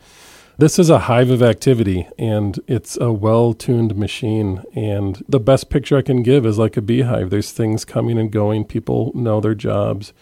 this 0.59 0.79
is 0.79 0.89
a 0.89 0.99
hive 0.99 1.29
of 1.29 1.43
activity 1.43 2.07
and 2.17 2.59
it's 2.67 2.97
a 2.97 3.11
well 3.11 3.53
tuned 3.53 3.95
machine. 3.95 4.63
And 4.73 5.23
the 5.29 5.39
best 5.39 5.69
picture 5.69 5.97
I 5.97 6.01
can 6.01 6.23
give 6.23 6.45
is 6.45 6.57
like 6.57 6.77
a 6.77 6.81
beehive. 6.81 7.29
There's 7.29 7.51
things 7.51 7.85
coming 7.85 8.17
and 8.17 8.31
going. 8.31 8.65
People 8.65 9.11
know 9.13 9.39
their 9.39 9.53
jobs. 9.53 10.13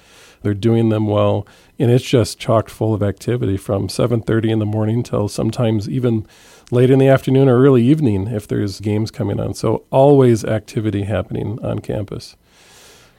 They're 0.41 0.53
doing 0.53 0.89
them 0.89 1.07
well. 1.07 1.47
And 1.79 1.89
it's 1.89 2.03
just 2.03 2.37
chocked 2.37 2.69
full 2.69 2.93
of 2.93 3.01
activity 3.01 3.57
from 3.57 3.87
7.30 3.87 4.51
in 4.51 4.59
the 4.59 4.65
morning 4.65 5.03
till 5.03 5.29
sometimes 5.29 5.89
even 5.89 6.27
late 6.69 6.89
in 6.89 6.99
the 6.99 7.07
afternoon 7.07 7.47
or 7.47 7.63
early 7.63 7.83
evening 7.83 8.27
if 8.27 8.47
there's 8.47 8.81
games 8.81 9.11
coming 9.11 9.39
on. 9.39 9.53
So 9.53 9.85
always 9.89 10.43
activity 10.43 11.03
happening 11.03 11.63
on 11.63 11.79
campus. 11.79 12.35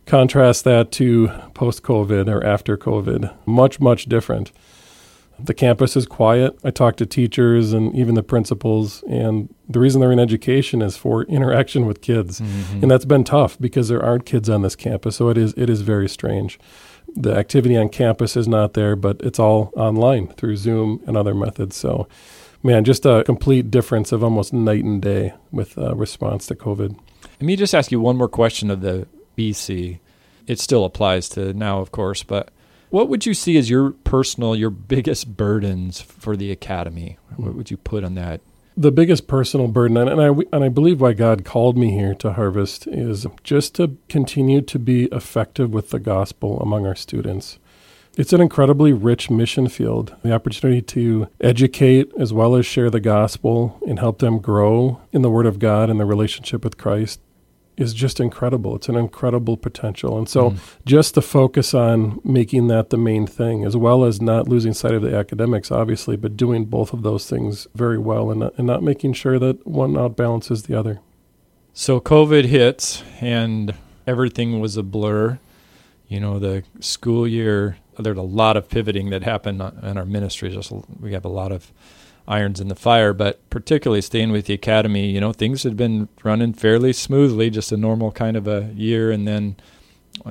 Contrast 0.04 0.64
that 0.64 0.92
to 0.92 1.28
post 1.54 1.82
COVID 1.82 2.28
or 2.28 2.44
after 2.44 2.76
COVID. 2.76 3.34
Much, 3.46 3.80
much 3.80 4.04
different. 4.04 4.52
The 5.38 5.54
campus 5.54 5.96
is 5.96 6.06
quiet. 6.06 6.58
I 6.64 6.70
talk 6.70 6.96
to 6.96 7.06
teachers 7.06 7.72
and 7.72 7.94
even 7.94 8.14
the 8.14 8.22
principals, 8.22 9.02
and 9.08 9.54
the 9.68 9.80
reason 9.80 10.00
they're 10.00 10.12
in 10.12 10.18
education 10.18 10.80
is 10.80 10.96
for 10.96 11.22
interaction 11.28 11.86
with 11.86 12.00
kids, 12.00 12.40
mm-hmm. 12.40 12.82
and 12.82 12.90
that's 12.90 13.04
been 13.04 13.24
tough 13.24 13.58
because 13.60 13.88
there 13.88 14.02
aren't 14.02 14.26
kids 14.26 14.48
on 14.48 14.62
this 14.62 14.76
campus. 14.76 15.16
So 15.16 15.28
it 15.28 15.36
is 15.36 15.52
it 15.56 15.68
is 15.68 15.82
very 15.82 16.08
strange. 16.08 16.58
The 17.14 17.34
activity 17.34 17.76
on 17.76 17.88
campus 17.88 18.36
is 18.36 18.48
not 18.48 18.74
there, 18.74 18.96
but 18.96 19.20
it's 19.20 19.38
all 19.38 19.72
online 19.76 20.28
through 20.28 20.56
Zoom 20.56 21.02
and 21.06 21.16
other 21.16 21.34
methods. 21.34 21.76
So, 21.76 22.08
man, 22.62 22.84
just 22.84 23.06
a 23.06 23.22
complete 23.24 23.70
difference 23.70 24.12
of 24.12 24.24
almost 24.24 24.52
night 24.52 24.84
and 24.84 25.00
day 25.00 25.32
with 25.50 25.78
uh, 25.78 25.94
response 25.94 26.46
to 26.48 26.54
COVID. 26.54 26.98
Let 27.22 27.42
me 27.42 27.56
just 27.56 27.74
ask 27.74 27.92
you 27.92 28.00
one 28.00 28.16
more 28.16 28.28
question 28.28 28.70
of 28.70 28.80
the 28.80 29.06
BC. 29.36 30.00
It 30.46 30.60
still 30.60 30.84
applies 30.84 31.28
to 31.30 31.52
now, 31.52 31.80
of 31.80 31.90
course, 31.90 32.22
but 32.22 32.50
what 32.90 33.08
would 33.08 33.26
you 33.26 33.34
see 33.34 33.56
as 33.56 33.70
your 33.70 33.90
personal, 33.90 34.54
your 34.54 34.70
biggest 34.70 35.36
burdens 35.36 36.00
for 36.00 36.36
the 36.36 36.50
academy? 36.50 37.18
What 37.36 37.54
would 37.54 37.70
you 37.70 37.76
put 37.76 38.04
on 38.04 38.14
that? 38.14 38.40
The 38.76 38.92
biggest 38.92 39.26
personal 39.26 39.68
burden, 39.68 39.96
and 39.96 40.20
I 40.20 40.28
and 40.52 40.62
I 40.62 40.68
believe 40.68 41.00
why 41.00 41.14
God 41.14 41.46
called 41.46 41.78
me 41.78 41.92
here 41.92 42.14
to 42.16 42.34
Harvest 42.34 42.86
is 42.86 43.26
just 43.42 43.74
to 43.76 43.96
continue 44.10 44.60
to 44.60 44.78
be 44.78 45.04
effective 45.06 45.72
with 45.72 45.90
the 45.90 45.98
gospel 45.98 46.60
among 46.60 46.86
our 46.86 46.94
students. 46.94 47.58
It's 48.18 48.34
an 48.34 48.40
incredibly 48.40 48.92
rich 48.92 49.30
mission 49.30 49.68
field. 49.68 50.14
The 50.22 50.32
opportunity 50.32 50.82
to 50.82 51.28
educate 51.40 52.12
as 52.18 52.32
well 52.32 52.54
as 52.54 52.64
share 52.66 52.90
the 52.90 53.00
gospel 53.00 53.78
and 53.86 53.98
help 53.98 54.18
them 54.18 54.38
grow 54.38 55.00
in 55.10 55.22
the 55.22 55.30
Word 55.30 55.46
of 55.46 55.58
God 55.58 55.88
and 55.88 55.98
the 55.98 56.06
relationship 56.06 56.62
with 56.62 56.78
Christ 56.78 57.20
is 57.76 57.92
just 57.92 58.20
incredible. 58.20 58.76
It's 58.76 58.88
an 58.88 58.96
incredible 58.96 59.56
potential. 59.56 60.16
And 60.16 60.28
so, 60.28 60.50
mm. 60.50 60.58
just 60.84 61.14
to 61.14 61.22
focus 61.22 61.74
on 61.74 62.20
making 62.24 62.68
that 62.68 62.90
the 62.90 62.96
main 62.96 63.26
thing, 63.26 63.64
as 63.64 63.76
well 63.76 64.04
as 64.04 64.20
not 64.20 64.48
losing 64.48 64.72
sight 64.72 64.94
of 64.94 65.02
the 65.02 65.16
academics, 65.16 65.70
obviously, 65.70 66.16
but 66.16 66.36
doing 66.36 66.64
both 66.64 66.92
of 66.92 67.02
those 67.02 67.28
things 67.28 67.66
very 67.74 67.98
well 67.98 68.30
and 68.30 68.40
not, 68.40 68.54
and 68.56 68.66
not 68.66 68.82
making 68.82 69.12
sure 69.12 69.38
that 69.38 69.66
one 69.66 69.96
outbalances 69.96 70.66
the 70.66 70.78
other. 70.78 71.00
So, 71.74 72.00
COVID 72.00 72.46
hits 72.46 73.02
and 73.20 73.74
everything 74.06 74.60
was 74.60 74.76
a 74.76 74.82
blur. 74.82 75.38
You 76.08 76.20
know, 76.20 76.38
the 76.38 76.62
school 76.80 77.26
year, 77.26 77.78
there's 77.98 78.16
a 78.16 78.22
lot 78.22 78.56
of 78.56 78.68
pivoting 78.68 79.10
that 79.10 79.22
happened 79.22 79.60
in 79.82 79.98
our 79.98 80.04
ministry. 80.04 80.50
Just 80.50 80.72
we 81.00 81.12
have 81.12 81.24
a 81.24 81.30
lot 81.30 81.52
of 81.52 81.72
irons 82.28 82.60
in 82.60 82.68
the 82.68 82.74
fire, 82.74 83.12
but 83.12 83.48
particularly 83.50 84.02
staying 84.02 84.32
with 84.32 84.46
the 84.46 84.54
academy, 84.54 85.10
you 85.10 85.20
know, 85.20 85.32
things 85.32 85.62
had 85.62 85.76
been 85.76 86.08
running 86.24 86.52
fairly 86.52 86.92
smoothly, 86.92 87.50
just 87.50 87.72
a 87.72 87.76
normal 87.76 88.10
kind 88.10 88.36
of 88.36 88.48
a 88.48 88.70
year. 88.74 89.10
And 89.10 89.26
then, 89.26 89.56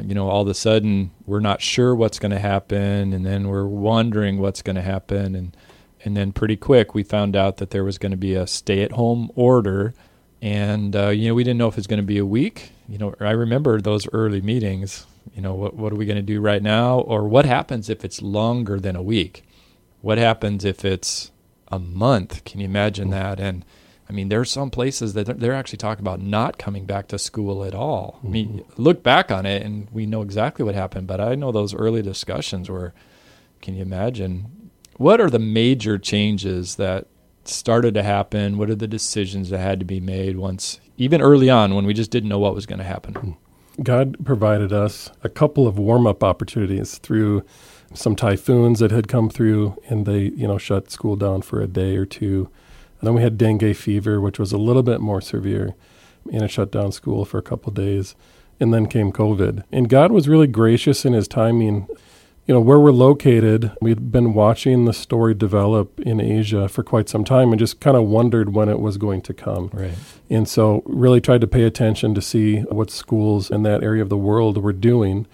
you 0.03 0.13
know, 0.13 0.29
all 0.29 0.41
of 0.41 0.47
a 0.47 0.53
sudden 0.53 1.11
we're 1.25 1.39
not 1.39 1.61
sure 1.61 1.95
what's 1.95 2.19
going 2.19 2.31
to 2.31 2.39
happen. 2.39 3.13
And 3.13 3.25
then 3.25 3.47
we're 3.47 3.67
wondering 3.67 4.39
what's 4.39 4.61
going 4.61 4.75
to 4.75 4.81
happen. 4.81 5.35
And, 5.35 5.57
and 6.03 6.17
then 6.17 6.31
pretty 6.33 6.57
quick 6.57 6.93
we 6.93 7.03
found 7.03 7.35
out 7.35 7.57
that 7.57 7.69
there 7.69 7.83
was 7.83 7.97
going 7.97 8.11
to 8.11 8.17
be 8.17 8.35
a 8.35 8.45
stay 8.45 8.81
at 8.81 8.91
home 8.91 9.31
order. 9.35 9.93
And, 10.41 10.95
uh, 10.95 11.09
you 11.09 11.29
know, 11.29 11.33
we 11.33 11.43
didn't 11.43 11.57
know 11.57 11.67
if 11.67 11.75
it 11.75 11.77
was 11.77 11.87
going 11.87 12.01
to 12.01 12.03
be 12.03 12.17
a 12.17 12.25
week. 12.25 12.71
You 12.89 12.97
know, 12.97 13.15
I 13.19 13.31
remember 13.31 13.79
those 13.79 14.07
early 14.11 14.41
meetings. 14.41 15.05
You 15.33 15.41
know, 15.41 15.55
what, 15.55 15.75
what 15.75 15.91
are 15.91 15.95
we 15.95 16.05
going 16.05 16.17
to 16.17 16.21
do 16.21 16.39
right 16.41 16.61
now? 16.61 16.99
Or 16.99 17.27
what 17.27 17.45
happens 17.45 17.89
if 17.89 18.05
it's 18.05 18.21
longer 18.21 18.79
than 18.79 18.95
a 18.95 19.01
week? 19.01 19.43
What 20.01 20.19
happens 20.19 20.63
if 20.65 20.85
it's 20.85 21.31
a 21.69 21.79
month. 21.79 22.43
Can 22.43 22.59
you 22.59 22.65
imagine 22.65 23.09
that? 23.09 23.39
And 23.39 23.65
I 24.09 24.13
mean, 24.13 24.29
there 24.29 24.39
are 24.39 24.45
some 24.45 24.69
places 24.69 25.13
that 25.13 25.39
they're 25.39 25.53
actually 25.53 25.77
talking 25.77 26.03
about 26.03 26.21
not 26.21 26.57
coming 26.57 26.85
back 26.85 27.07
to 27.07 27.19
school 27.19 27.63
at 27.63 27.73
all. 27.73 28.19
I 28.23 28.27
mean, 28.27 28.59
mm-hmm. 28.59 28.81
look 28.81 29.01
back 29.01 29.31
on 29.31 29.45
it 29.45 29.63
and 29.63 29.87
we 29.91 30.05
know 30.05 30.21
exactly 30.21 30.63
what 30.63 30.75
happened, 30.75 31.07
but 31.07 31.19
I 31.19 31.35
know 31.35 31.51
those 31.51 31.73
early 31.73 32.01
discussions 32.01 32.69
were, 32.69 32.93
can 33.61 33.75
you 33.75 33.81
imagine? 33.81 34.69
What 34.97 35.19
are 35.19 35.29
the 35.29 35.39
major 35.39 35.97
changes 35.97 36.75
that 36.75 37.07
started 37.45 37.93
to 37.95 38.03
happen? 38.03 38.57
What 38.57 38.69
are 38.69 38.75
the 38.75 38.87
decisions 38.87 39.49
that 39.49 39.59
had 39.59 39.79
to 39.79 39.85
be 39.85 39.99
made 39.99 40.37
once, 40.37 40.79
even 40.97 41.21
early 41.21 41.49
on 41.49 41.73
when 41.73 41.85
we 41.85 41.93
just 41.93 42.11
didn't 42.11 42.29
know 42.29 42.39
what 42.39 42.55
was 42.55 42.65
going 42.65 42.79
to 42.79 42.85
happen? 42.85 43.15
Hmm. 43.15 43.31
God 43.81 44.23
provided 44.23 44.71
us 44.71 45.11
a 45.23 45.29
couple 45.29 45.67
of 45.67 45.77
warm 45.77 46.07
up 46.07 46.23
opportunities 46.23 46.97
through 46.99 47.43
some 47.93 48.15
typhoons 48.15 48.79
that 48.79 48.91
had 48.91 49.07
come 49.07 49.29
through, 49.29 49.79
and 49.87 50.05
they 50.05 50.23
you 50.35 50.47
know 50.47 50.57
shut 50.57 50.91
school 50.91 51.15
down 51.15 51.41
for 51.41 51.61
a 51.61 51.67
day 51.67 51.95
or 51.95 52.05
two. 52.05 52.49
And 52.99 53.07
then 53.07 53.13
we 53.13 53.21
had 53.21 53.37
dengue 53.37 53.75
fever, 53.75 54.21
which 54.21 54.39
was 54.39 54.51
a 54.51 54.57
little 54.57 54.83
bit 54.83 55.01
more 55.01 55.21
severe, 55.21 55.75
and 56.31 56.43
it 56.43 56.49
shut 56.49 56.71
down 56.71 56.91
school 56.91 57.25
for 57.25 57.37
a 57.37 57.43
couple 57.43 57.71
days. 57.71 58.15
And 58.57 58.73
then 58.73 58.87
came 58.87 59.11
COVID, 59.11 59.65
and 59.69 59.89
God 59.89 60.13
was 60.13 60.29
really 60.29 60.47
gracious 60.47 61.03
in 61.03 61.11
His 61.11 61.27
timing. 61.27 61.87
You 62.47 62.53
know 62.53 62.61
where 62.61 62.79
we're 62.79 62.91
located. 62.91 63.71
We'd 63.81 64.13
been 64.13 64.33
watching 64.33 64.85
the 64.85 64.93
story 64.93 65.33
develop 65.33 65.99
in 65.99 66.21
Asia 66.21 66.69
for 66.69 66.81
quite 66.81 67.09
some 67.09 67.25
time, 67.25 67.51
and 67.51 67.59
just 67.59 67.81
kind 67.81 67.97
of 67.97 68.03
wondered 68.07 68.53
when 68.53 68.69
it 68.69 68.79
was 68.79 68.97
going 68.97 69.23
to 69.23 69.33
come. 69.33 69.71
Right. 69.73 69.95
And 70.29 70.47
so, 70.47 70.83
really 70.85 71.19
tried 71.19 71.41
to 71.41 71.47
pay 71.47 71.63
attention 71.63 72.15
to 72.15 72.21
see 72.21 72.61
what 72.61 72.91
schools 72.91 73.51
in 73.51 73.63
that 73.63 73.83
area 73.83 74.01
of 74.01 74.09
the 74.09 74.17
world 74.17 74.57
were 74.57 74.71
doing, 74.71 75.27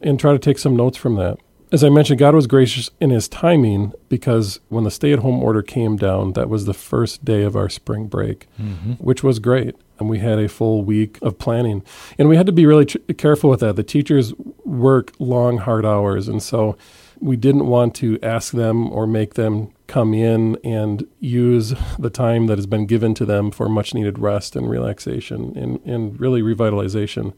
and 0.00 0.20
try 0.20 0.30
to 0.30 0.38
take 0.38 0.58
some 0.58 0.76
notes 0.76 0.96
from 0.96 1.16
that 1.16 1.40
as 1.70 1.84
I 1.84 1.88
mentioned, 1.88 2.18
God 2.18 2.34
was 2.34 2.46
gracious 2.46 2.90
in 3.00 3.10
his 3.10 3.28
timing 3.28 3.92
because 4.08 4.60
when 4.68 4.84
the 4.84 4.90
stay 4.90 5.12
at 5.12 5.18
home 5.20 5.42
order 5.42 5.62
came 5.62 5.96
down, 5.96 6.32
that 6.32 6.48
was 6.48 6.64
the 6.64 6.74
first 6.74 7.24
day 7.24 7.42
of 7.42 7.56
our 7.56 7.68
spring 7.68 8.06
break, 8.06 8.46
mm-hmm. 8.60 8.92
which 8.92 9.22
was 9.22 9.38
great. 9.38 9.74
And 9.98 10.08
we 10.08 10.20
had 10.20 10.38
a 10.38 10.48
full 10.48 10.84
week 10.84 11.18
of 11.22 11.38
planning. 11.38 11.82
And 12.18 12.28
we 12.28 12.36
had 12.36 12.46
to 12.46 12.52
be 12.52 12.66
really 12.66 12.86
tr- 12.86 12.98
careful 13.16 13.50
with 13.50 13.60
that. 13.60 13.76
The 13.76 13.82
teachers 13.82 14.32
work 14.64 15.12
long, 15.18 15.58
hard 15.58 15.84
hours. 15.84 16.28
And 16.28 16.42
so 16.42 16.78
we 17.20 17.36
didn't 17.36 17.66
want 17.66 17.94
to 17.96 18.18
ask 18.22 18.52
them 18.52 18.90
or 18.92 19.06
make 19.06 19.34
them 19.34 19.72
come 19.88 20.14
in 20.14 20.56
and 20.62 21.06
use 21.18 21.74
the 21.98 22.10
time 22.10 22.46
that 22.46 22.58
has 22.58 22.66
been 22.66 22.86
given 22.86 23.14
to 23.14 23.24
them 23.24 23.50
for 23.50 23.68
much 23.68 23.92
needed 23.92 24.18
rest 24.18 24.54
and 24.54 24.70
relaxation 24.70 25.56
and, 25.56 25.80
and 25.84 26.20
really 26.20 26.42
revitalization. 26.42 27.34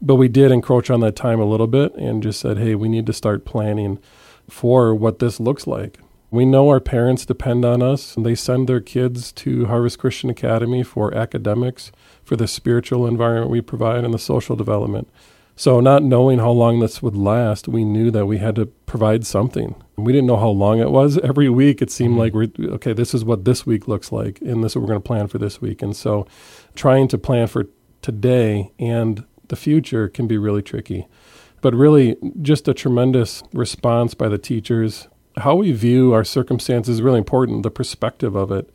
But 0.00 0.16
we 0.16 0.28
did 0.28 0.50
encroach 0.50 0.90
on 0.90 1.00
that 1.00 1.16
time 1.16 1.40
a 1.40 1.46
little 1.46 1.66
bit 1.66 1.94
and 1.94 2.22
just 2.22 2.40
said, 2.40 2.58
hey, 2.58 2.74
we 2.74 2.88
need 2.88 3.06
to 3.06 3.12
start 3.12 3.44
planning 3.44 3.98
for 4.48 4.94
what 4.94 5.18
this 5.18 5.40
looks 5.40 5.66
like. 5.66 5.98
We 6.30 6.44
know 6.44 6.68
our 6.68 6.80
parents 6.80 7.24
depend 7.24 7.64
on 7.64 7.80
us. 7.80 8.16
and 8.16 8.26
They 8.26 8.34
send 8.34 8.68
their 8.68 8.80
kids 8.80 9.30
to 9.32 9.66
Harvest 9.66 10.00
Christian 10.00 10.30
Academy 10.30 10.82
for 10.82 11.14
academics, 11.14 11.92
for 12.24 12.34
the 12.34 12.48
spiritual 12.48 13.06
environment 13.06 13.50
we 13.50 13.60
provide, 13.60 14.04
and 14.04 14.12
the 14.12 14.18
social 14.18 14.56
development. 14.56 15.08
So, 15.56 15.78
not 15.78 16.02
knowing 16.02 16.40
how 16.40 16.50
long 16.50 16.80
this 16.80 17.00
would 17.00 17.14
last, 17.14 17.68
we 17.68 17.84
knew 17.84 18.10
that 18.10 18.26
we 18.26 18.38
had 18.38 18.56
to 18.56 18.66
provide 18.66 19.24
something. 19.24 19.76
We 19.96 20.12
didn't 20.12 20.26
know 20.26 20.36
how 20.36 20.48
long 20.48 20.80
it 20.80 20.90
was. 20.90 21.18
Every 21.22 21.48
week, 21.48 21.80
it 21.80 21.92
seemed 21.92 22.18
mm-hmm. 22.18 22.18
like 22.18 22.58
we're 22.58 22.74
okay. 22.74 22.92
This 22.92 23.14
is 23.14 23.24
what 23.24 23.44
this 23.44 23.64
week 23.64 23.86
looks 23.86 24.10
like, 24.10 24.40
and 24.40 24.64
this 24.64 24.72
is 24.72 24.76
what 24.76 24.82
we're 24.82 24.88
going 24.88 25.02
to 25.02 25.06
plan 25.06 25.28
for 25.28 25.38
this 25.38 25.60
week. 25.60 25.82
And 25.82 25.94
so, 25.94 26.26
trying 26.74 27.06
to 27.08 27.18
plan 27.18 27.46
for 27.46 27.66
today 28.02 28.72
and 28.80 29.24
the 29.54 29.60
future 29.60 30.08
can 30.08 30.26
be 30.26 30.36
really 30.36 30.62
tricky. 30.62 31.06
But 31.60 31.74
really, 31.74 32.16
just 32.42 32.66
a 32.66 32.74
tremendous 32.74 33.44
response 33.52 34.12
by 34.12 34.28
the 34.28 34.36
teachers. 34.36 35.06
How 35.36 35.54
we 35.54 35.70
view 35.70 36.12
our 36.12 36.24
circumstances 36.24 36.96
is 36.96 37.02
really 37.02 37.18
important, 37.18 37.62
the 37.62 37.70
perspective 37.70 38.34
of 38.34 38.50
it. 38.50 38.68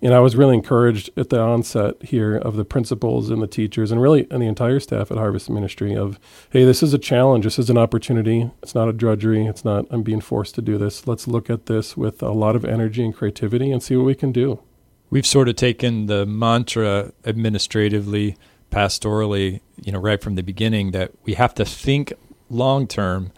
And 0.00 0.14
I 0.14 0.20
was 0.20 0.36
really 0.36 0.54
encouraged 0.54 1.10
at 1.16 1.30
the 1.30 1.40
onset 1.40 2.00
here 2.00 2.36
of 2.36 2.54
the 2.54 2.64
principals 2.64 3.28
and 3.28 3.42
the 3.42 3.48
teachers 3.48 3.90
and 3.90 4.00
really 4.00 4.28
and 4.30 4.40
the 4.40 4.46
entire 4.46 4.78
staff 4.78 5.10
at 5.10 5.18
Harvest 5.18 5.50
Ministry 5.50 5.96
of, 5.96 6.20
hey, 6.50 6.64
this 6.64 6.80
is 6.80 6.94
a 6.94 6.98
challenge. 6.98 7.44
This 7.44 7.58
is 7.58 7.68
an 7.68 7.76
opportunity. 7.76 8.50
It's 8.62 8.74
not 8.74 8.88
a 8.88 8.92
drudgery. 8.92 9.46
It's 9.46 9.64
not, 9.64 9.84
I'm 9.90 10.04
being 10.04 10.20
forced 10.20 10.54
to 10.54 10.62
do 10.62 10.78
this. 10.78 11.08
Let's 11.08 11.26
look 11.26 11.50
at 11.50 11.66
this 11.66 11.96
with 11.96 12.22
a 12.22 12.30
lot 12.30 12.54
of 12.54 12.64
energy 12.64 13.04
and 13.04 13.14
creativity 13.14 13.72
and 13.72 13.82
see 13.82 13.96
what 13.96 14.06
we 14.06 14.14
can 14.14 14.30
do. 14.30 14.60
We've 15.10 15.26
sort 15.26 15.48
of 15.48 15.56
taken 15.56 16.06
the 16.06 16.24
mantra 16.24 17.12
administratively 17.26 18.36
pastorally, 18.70 19.60
you 19.82 19.92
know, 19.92 19.98
right 19.98 20.22
from 20.22 20.34
the 20.34 20.42
beginning 20.42 20.92
that 20.92 21.12
we 21.24 21.34
have 21.34 21.54
to 21.54 21.64
think 21.64 22.12
long 22.48 22.86
term, 22.86 23.32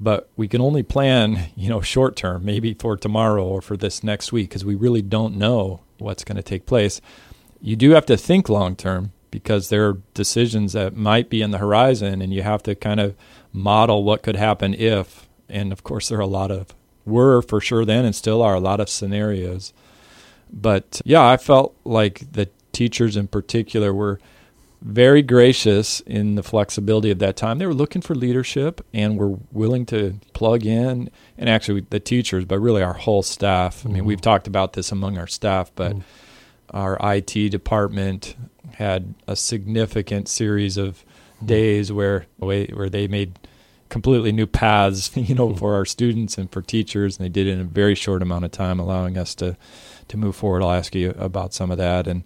but 0.00 0.28
we 0.36 0.48
can 0.48 0.60
only 0.60 0.82
plan, 0.82 1.50
you 1.54 1.68
know, 1.68 1.80
short 1.80 2.16
term, 2.16 2.44
maybe 2.44 2.74
for 2.74 2.96
tomorrow 2.96 3.44
or 3.44 3.60
for 3.62 3.76
this 3.76 4.02
next 4.02 4.32
week, 4.32 4.48
because 4.48 4.64
we 4.64 4.74
really 4.74 5.02
don't 5.02 5.36
know 5.36 5.80
what's 5.98 6.24
going 6.24 6.36
to 6.36 6.42
take 6.42 6.66
place. 6.66 7.00
You 7.60 7.76
do 7.76 7.90
have 7.90 8.06
to 8.06 8.16
think 8.16 8.48
long 8.48 8.74
term 8.74 9.12
because 9.30 9.68
there 9.68 9.88
are 9.88 9.98
decisions 10.14 10.72
that 10.74 10.96
might 10.96 11.30
be 11.30 11.40
in 11.40 11.52
the 11.52 11.58
horizon, 11.58 12.20
and 12.20 12.34
you 12.34 12.42
have 12.42 12.62
to 12.64 12.74
kind 12.74 13.00
of 13.00 13.14
model 13.52 14.04
what 14.04 14.22
could 14.22 14.36
happen 14.36 14.74
if. 14.74 15.28
And 15.48 15.72
of 15.72 15.82
course, 15.84 16.08
there 16.08 16.18
are 16.18 16.22
a 16.22 16.26
lot 16.26 16.50
of 16.50 16.74
were 17.04 17.42
for 17.42 17.60
sure 17.60 17.84
then, 17.84 18.04
and 18.04 18.14
still 18.14 18.42
are 18.42 18.54
a 18.54 18.60
lot 18.60 18.80
of 18.80 18.88
scenarios. 18.88 19.72
But 20.52 21.00
yeah, 21.04 21.26
I 21.26 21.36
felt 21.36 21.74
like 21.84 22.32
the 22.32 22.48
teachers 22.72 23.16
in 23.16 23.28
particular 23.28 23.92
were 23.94 24.20
very 24.84 25.22
gracious 25.22 26.00
in 26.00 26.34
the 26.34 26.42
flexibility 26.42 27.10
of 27.10 27.18
that 27.20 27.36
time. 27.36 27.58
They 27.58 27.66
were 27.66 27.74
looking 27.74 28.02
for 28.02 28.14
leadership 28.14 28.84
and 28.92 29.16
were 29.16 29.38
willing 29.52 29.86
to 29.86 30.18
plug 30.32 30.66
in, 30.66 31.10
and 31.38 31.48
actually 31.48 31.86
the 31.88 32.00
teachers, 32.00 32.44
but 32.44 32.58
really 32.58 32.82
our 32.82 32.94
whole 32.94 33.22
staff. 33.22 33.78
Mm-hmm. 33.78 33.88
I 33.88 33.90
mean, 33.90 33.98
mm-hmm. 34.00 34.08
we've 34.08 34.20
talked 34.20 34.46
about 34.46 34.72
this 34.72 34.90
among 34.90 35.18
our 35.18 35.26
staff, 35.28 35.70
but 35.74 35.92
mm-hmm. 35.92 36.76
our 36.76 36.98
IT 37.14 37.50
department 37.50 38.36
had 38.74 39.14
a 39.28 39.36
significant 39.36 40.28
series 40.28 40.76
of 40.76 41.04
days 41.44 41.92
where 41.92 42.26
where 42.36 42.88
they 42.88 43.06
made 43.06 43.38
completely 43.88 44.32
new 44.32 44.46
paths, 44.46 45.10
you 45.16 45.34
know, 45.34 45.48
mm-hmm. 45.48 45.58
for 45.58 45.74
our 45.74 45.84
students 45.84 46.38
and 46.38 46.50
for 46.50 46.60
teachers, 46.60 47.18
and 47.18 47.24
they 47.24 47.30
did 47.30 47.46
it 47.46 47.52
in 47.52 47.60
a 47.60 47.64
very 47.64 47.94
short 47.94 48.22
amount 48.22 48.44
of 48.44 48.50
time, 48.50 48.80
allowing 48.80 49.16
us 49.16 49.34
to 49.36 49.56
to 50.08 50.16
move 50.16 50.34
forward. 50.34 50.62
I'll 50.62 50.72
ask 50.72 50.94
you 50.94 51.10
about 51.16 51.54
some 51.54 51.70
of 51.70 51.78
that 51.78 52.08
and 52.08 52.24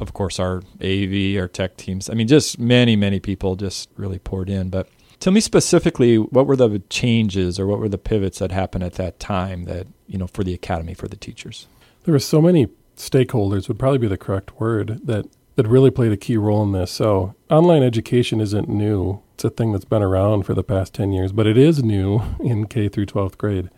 of 0.00 0.12
course, 0.12 0.38
our 0.38 0.62
AV, 0.82 1.36
our 1.38 1.48
tech 1.48 1.76
teams. 1.76 2.08
I 2.08 2.14
mean, 2.14 2.28
just 2.28 2.58
many, 2.58 2.96
many 2.96 3.20
people 3.20 3.56
just 3.56 3.90
really 3.96 4.18
poured 4.18 4.48
in. 4.48 4.70
But 4.70 4.88
tell 5.20 5.32
me 5.32 5.40
specifically, 5.40 6.16
what 6.16 6.46
were 6.46 6.56
the 6.56 6.82
changes 6.90 7.60
or 7.60 7.66
what 7.66 7.78
were 7.78 7.88
the 7.88 7.98
pivots 7.98 8.38
that 8.38 8.50
happened 8.50 8.84
at 8.84 8.94
that 8.94 9.20
time 9.20 9.64
that, 9.64 9.86
you 10.06 10.18
know, 10.18 10.26
for 10.26 10.42
the 10.42 10.54
academy, 10.54 10.94
for 10.94 11.08
the 11.08 11.16
teachers? 11.16 11.66
There 12.04 12.12
were 12.12 12.18
so 12.18 12.40
many 12.40 12.68
stakeholders, 12.96 13.68
would 13.68 13.78
probably 13.78 13.98
be 13.98 14.08
the 14.08 14.18
correct 14.18 14.58
word, 14.58 15.00
that, 15.04 15.26
that 15.56 15.66
really 15.66 15.90
played 15.90 16.12
a 16.12 16.16
key 16.16 16.36
role 16.36 16.62
in 16.62 16.72
this. 16.72 16.90
So, 16.90 17.34
online 17.50 17.82
education 17.82 18.40
isn't 18.40 18.68
new. 18.68 19.20
It's 19.34 19.44
a 19.44 19.50
thing 19.50 19.72
that's 19.72 19.84
been 19.84 20.02
around 20.02 20.44
for 20.44 20.54
the 20.54 20.64
past 20.64 20.94
10 20.94 21.12
years, 21.12 21.32
but 21.32 21.46
it 21.46 21.58
is 21.58 21.82
new 21.82 22.22
in 22.40 22.66
K 22.66 22.88
through 22.88 23.06
12th 23.06 23.36
grade. 23.36 23.70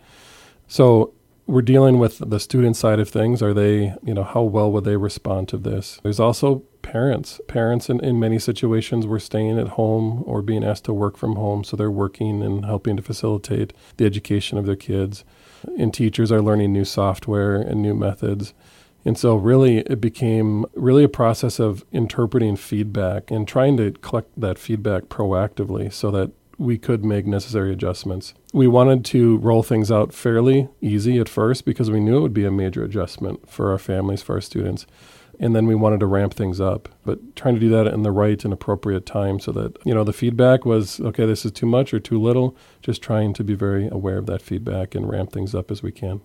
So, 0.67 1.13
we're 1.45 1.61
dealing 1.61 1.99
with 1.99 2.19
the 2.19 2.39
student 2.39 2.75
side 2.75 2.99
of 2.99 3.09
things. 3.09 3.41
Are 3.41 3.53
they, 3.53 3.95
you 4.03 4.13
know, 4.13 4.23
how 4.23 4.43
well 4.43 4.71
would 4.71 4.85
they 4.85 4.97
respond 4.97 5.49
to 5.49 5.57
this? 5.57 5.99
There's 6.03 6.19
also 6.19 6.63
parents. 6.81 7.41
Parents 7.47 7.89
in, 7.89 7.99
in 8.03 8.19
many 8.19 8.39
situations 8.39 9.05
were 9.05 9.19
staying 9.19 9.59
at 9.59 9.69
home 9.69 10.23
or 10.25 10.41
being 10.41 10.63
asked 10.63 10.85
to 10.85 10.93
work 10.93 11.17
from 11.17 11.35
home, 11.35 11.63
so 11.63 11.75
they're 11.75 11.91
working 11.91 12.41
and 12.41 12.65
helping 12.65 12.95
to 12.97 13.03
facilitate 13.03 13.73
the 13.97 14.05
education 14.05 14.57
of 14.57 14.65
their 14.65 14.75
kids. 14.75 15.25
And 15.77 15.93
teachers 15.93 16.31
are 16.31 16.41
learning 16.41 16.71
new 16.71 16.85
software 16.85 17.61
and 17.61 17.81
new 17.81 17.93
methods. 17.93 18.53
And 19.05 19.17
so, 19.17 19.35
really, 19.35 19.79
it 19.79 19.99
became 19.99 20.65
really 20.75 21.03
a 21.03 21.09
process 21.09 21.59
of 21.59 21.83
interpreting 21.91 22.55
feedback 22.55 23.31
and 23.31 23.45
trying 23.45 23.75
to 23.77 23.91
collect 23.91 24.39
that 24.39 24.57
feedback 24.57 25.03
proactively 25.03 25.91
so 25.91 26.09
that 26.11 26.31
we 26.57 26.77
could 26.77 27.03
make 27.03 27.25
necessary 27.25 27.71
adjustments. 27.73 28.33
We 28.53 28.67
wanted 28.67 29.03
to 29.05 29.37
roll 29.37 29.63
things 29.63 29.91
out 29.91 30.13
fairly 30.13 30.69
easy 30.81 31.19
at 31.19 31.29
first 31.29 31.65
because 31.65 31.89
we 31.89 31.99
knew 31.99 32.17
it 32.17 32.21
would 32.21 32.33
be 32.33 32.45
a 32.45 32.51
major 32.51 32.83
adjustment 32.83 33.49
for 33.49 33.71
our 33.71 33.77
families, 33.77 34.21
for 34.21 34.35
our 34.35 34.41
students. 34.41 34.85
And 35.39 35.55
then 35.55 35.65
we 35.65 35.73
wanted 35.73 35.99
to 36.01 36.05
ramp 36.05 36.35
things 36.35 36.61
up, 36.61 36.89
but 37.03 37.35
trying 37.35 37.55
to 37.55 37.59
do 37.59 37.69
that 37.69 37.87
in 37.87 38.03
the 38.03 38.11
right 38.11 38.43
and 38.43 38.53
appropriate 38.53 39.05
time 39.05 39.39
so 39.39 39.51
that, 39.53 39.77
you 39.83 39.93
know, 39.93 40.03
the 40.03 40.13
feedback 40.13 40.63
was, 40.63 40.99
okay, 40.99 41.25
this 41.25 41.43
is 41.43 41.51
too 41.51 41.65
much 41.65 41.93
or 41.93 41.99
too 41.99 42.21
little. 42.21 42.55
Just 42.83 43.01
trying 43.01 43.33
to 43.33 43.43
be 43.43 43.55
very 43.55 43.87
aware 43.87 44.19
of 44.19 44.27
that 44.27 44.43
feedback 44.43 44.93
and 44.93 45.09
ramp 45.09 45.31
things 45.31 45.55
up 45.55 45.71
as 45.71 45.81
we 45.81 45.91
can. 45.91 46.21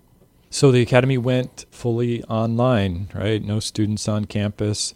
So 0.50 0.70
the 0.70 0.82
academy 0.82 1.18
went 1.18 1.64
fully 1.70 2.22
online, 2.24 3.08
right? 3.14 3.42
No 3.42 3.60
students 3.60 4.08
on 4.08 4.26
campus 4.26 4.94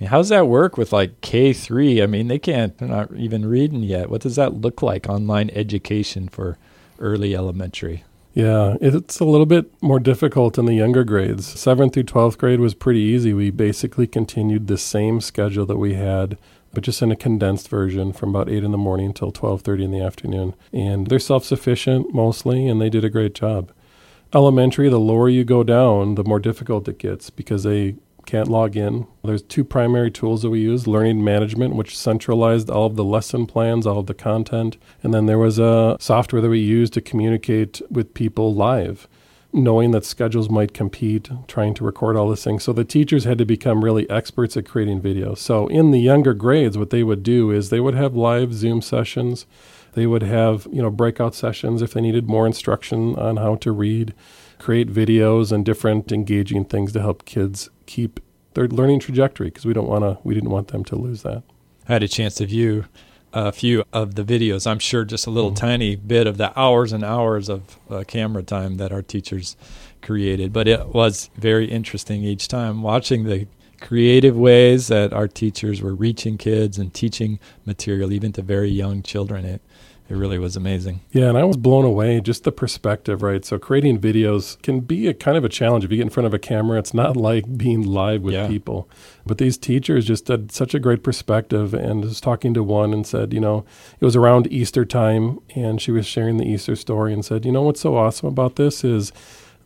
mean, 0.00 0.10
how's 0.10 0.28
that 0.28 0.46
work 0.46 0.76
with 0.76 0.92
like 0.92 1.20
K 1.20 1.52
three? 1.52 2.02
I 2.02 2.06
mean, 2.06 2.28
they 2.28 2.38
can't. 2.38 2.76
They're 2.78 2.88
not 2.88 3.12
even 3.14 3.46
reading 3.46 3.82
yet. 3.82 4.10
What 4.10 4.22
does 4.22 4.36
that 4.36 4.54
look 4.54 4.82
like? 4.82 5.08
Online 5.08 5.50
education 5.50 6.28
for 6.28 6.58
early 6.98 7.34
elementary. 7.34 8.04
Yeah, 8.34 8.76
it's 8.80 9.18
a 9.18 9.24
little 9.24 9.46
bit 9.46 9.70
more 9.82 9.98
difficult 9.98 10.58
in 10.58 10.66
the 10.66 10.74
younger 10.74 11.02
grades. 11.02 11.46
Seventh 11.46 11.94
through 11.94 12.04
twelfth 12.04 12.38
grade 12.38 12.60
was 12.60 12.74
pretty 12.74 13.00
easy. 13.00 13.32
We 13.32 13.50
basically 13.50 14.06
continued 14.06 14.68
the 14.68 14.78
same 14.78 15.20
schedule 15.20 15.66
that 15.66 15.78
we 15.78 15.94
had 15.94 16.38
but 16.72 16.84
just 16.84 17.02
in 17.02 17.10
a 17.10 17.16
condensed 17.16 17.68
version 17.68 18.12
from 18.12 18.30
about 18.30 18.48
8 18.48 18.62
in 18.64 18.72
the 18.72 18.78
morning 18.78 19.06
until 19.06 19.32
12.30 19.32 19.84
in 19.84 19.90
the 19.90 20.00
afternoon 20.00 20.54
and 20.72 21.06
they're 21.06 21.18
self-sufficient 21.18 22.12
mostly 22.14 22.68
and 22.68 22.80
they 22.80 22.90
did 22.90 23.04
a 23.04 23.10
great 23.10 23.34
job 23.34 23.72
elementary 24.34 24.88
the 24.88 25.00
lower 25.00 25.28
you 25.28 25.44
go 25.44 25.62
down 25.62 26.14
the 26.14 26.24
more 26.24 26.38
difficult 26.38 26.88
it 26.88 26.98
gets 26.98 27.30
because 27.30 27.62
they 27.62 27.94
can't 28.28 28.48
log 28.48 28.76
in. 28.76 29.06
There's 29.24 29.42
two 29.42 29.64
primary 29.64 30.10
tools 30.10 30.42
that 30.42 30.50
we 30.50 30.60
use 30.60 30.86
learning 30.86 31.24
management, 31.24 31.74
which 31.74 31.96
centralized 31.96 32.68
all 32.68 32.84
of 32.84 32.94
the 32.94 33.02
lesson 33.02 33.46
plans, 33.46 33.86
all 33.86 34.00
of 34.00 34.06
the 34.06 34.12
content. 34.12 34.76
And 35.02 35.14
then 35.14 35.24
there 35.24 35.38
was 35.38 35.58
a 35.58 35.96
software 35.98 36.42
that 36.42 36.50
we 36.50 36.60
used 36.60 36.92
to 36.92 37.00
communicate 37.00 37.80
with 37.90 38.12
people 38.12 38.54
live, 38.54 39.08
knowing 39.50 39.92
that 39.92 40.04
schedules 40.04 40.50
might 40.50 40.74
compete, 40.74 41.30
trying 41.46 41.72
to 41.72 41.84
record 41.84 42.16
all 42.16 42.28
these 42.28 42.44
things. 42.44 42.64
So 42.64 42.74
the 42.74 42.84
teachers 42.84 43.24
had 43.24 43.38
to 43.38 43.46
become 43.46 43.82
really 43.82 44.08
experts 44.10 44.58
at 44.58 44.66
creating 44.66 45.00
videos. 45.00 45.38
So 45.38 45.66
in 45.68 45.90
the 45.90 46.00
younger 46.00 46.34
grades, 46.34 46.76
what 46.76 46.90
they 46.90 47.02
would 47.02 47.22
do 47.22 47.50
is 47.50 47.70
they 47.70 47.80
would 47.80 47.94
have 47.94 48.14
live 48.14 48.52
Zoom 48.52 48.82
sessions. 48.82 49.46
They 49.94 50.06
would 50.06 50.22
have, 50.22 50.68
you 50.70 50.82
know, 50.82 50.90
breakout 50.90 51.34
sessions 51.34 51.80
if 51.80 51.94
they 51.94 52.02
needed 52.02 52.28
more 52.28 52.46
instruction 52.46 53.16
on 53.16 53.38
how 53.38 53.54
to 53.56 53.72
read 53.72 54.12
create 54.58 54.88
videos 54.88 55.52
and 55.52 55.64
different 55.64 56.12
engaging 56.12 56.64
things 56.64 56.92
to 56.92 57.00
help 57.00 57.24
kids 57.24 57.70
keep 57.86 58.20
their 58.54 58.68
learning 58.68 59.00
trajectory 59.00 59.48
because 59.48 59.64
we 59.64 59.72
don't 59.72 59.88
want 59.88 60.02
to 60.02 60.18
we 60.24 60.34
didn't 60.34 60.50
want 60.50 60.68
them 60.68 60.84
to 60.84 60.96
lose 60.96 61.22
that. 61.22 61.42
I 61.88 61.92
had 61.92 62.02
a 62.02 62.08
chance 62.08 62.34
to 62.36 62.46
view 62.46 62.84
a 63.32 63.52
few 63.52 63.84
of 63.92 64.14
the 64.14 64.24
videos. 64.24 64.66
I'm 64.66 64.78
sure 64.78 65.04
just 65.04 65.26
a 65.26 65.30
little 65.30 65.50
mm-hmm. 65.50 65.66
tiny 65.66 65.96
bit 65.96 66.26
of 66.26 66.38
the 66.38 66.58
hours 66.58 66.92
and 66.92 67.04
hours 67.04 67.48
of 67.48 67.78
uh, 67.90 68.04
camera 68.06 68.42
time 68.42 68.78
that 68.78 68.92
our 68.92 69.02
teachers 69.02 69.56
created, 70.02 70.52
but 70.52 70.66
it 70.66 70.88
was 70.88 71.30
very 71.36 71.66
interesting 71.66 72.24
each 72.24 72.48
time 72.48 72.82
watching 72.82 73.24
the 73.24 73.46
creative 73.80 74.36
ways 74.36 74.88
that 74.88 75.12
our 75.12 75.28
teachers 75.28 75.80
were 75.80 75.94
reaching 75.94 76.36
kids 76.36 76.78
and 76.78 76.92
teaching 76.92 77.38
material 77.64 78.12
even 78.12 78.32
to 78.32 78.42
very 78.42 78.70
young 78.70 79.02
children. 79.02 79.44
It 79.44 79.62
it 80.08 80.16
really 80.16 80.38
was 80.38 80.56
amazing. 80.56 81.00
Yeah, 81.12 81.28
and 81.28 81.36
I 81.36 81.44
was 81.44 81.58
blown 81.58 81.84
away 81.84 82.20
just 82.20 82.44
the 82.44 82.52
perspective, 82.52 83.22
right? 83.22 83.44
So 83.44 83.58
creating 83.58 84.00
videos 84.00 84.60
can 84.62 84.80
be 84.80 85.06
a 85.06 85.12
kind 85.12 85.36
of 85.36 85.44
a 85.44 85.50
challenge 85.50 85.84
if 85.84 85.90
you 85.90 85.98
get 85.98 86.04
in 86.04 86.10
front 86.10 86.26
of 86.26 86.32
a 86.32 86.38
camera. 86.38 86.78
It's 86.78 86.94
not 86.94 87.16
like 87.28 87.58
being 87.58 87.82
live 87.82 88.22
with 88.22 88.34
yeah. 88.34 88.48
people. 88.48 88.88
But 89.26 89.36
these 89.36 89.58
teachers 89.58 90.06
just 90.06 90.28
had 90.28 90.50
such 90.50 90.72
a 90.72 90.78
great 90.78 91.02
perspective 91.02 91.74
and 91.74 92.04
was 92.04 92.20
talking 92.20 92.54
to 92.54 92.62
one 92.62 92.94
and 92.94 93.06
said, 93.06 93.34
you 93.34 93.40
know, 93.40 93.66
it 94.00 94.04
was 94.04 94.16
around 94.16 94.50
Easter 94.50 94.86
time 94.86 95.40
and 95.54 95.80
she 95.80 95.90
was 95.90 96.06
sharing 96.06 96.38
the 96.38 96.46
Easter 96.46 96.74
story 96.74 97.12
and 97.12 97.22
said, 97.22 97.44
you 97.44 97.52
know 97.52 97.62
what's 97.62 97.80
so 97.80 97.96
awesome 97.96 98.28
about 98.28 98.56
this 98.56 98.84
is 98.84 99.12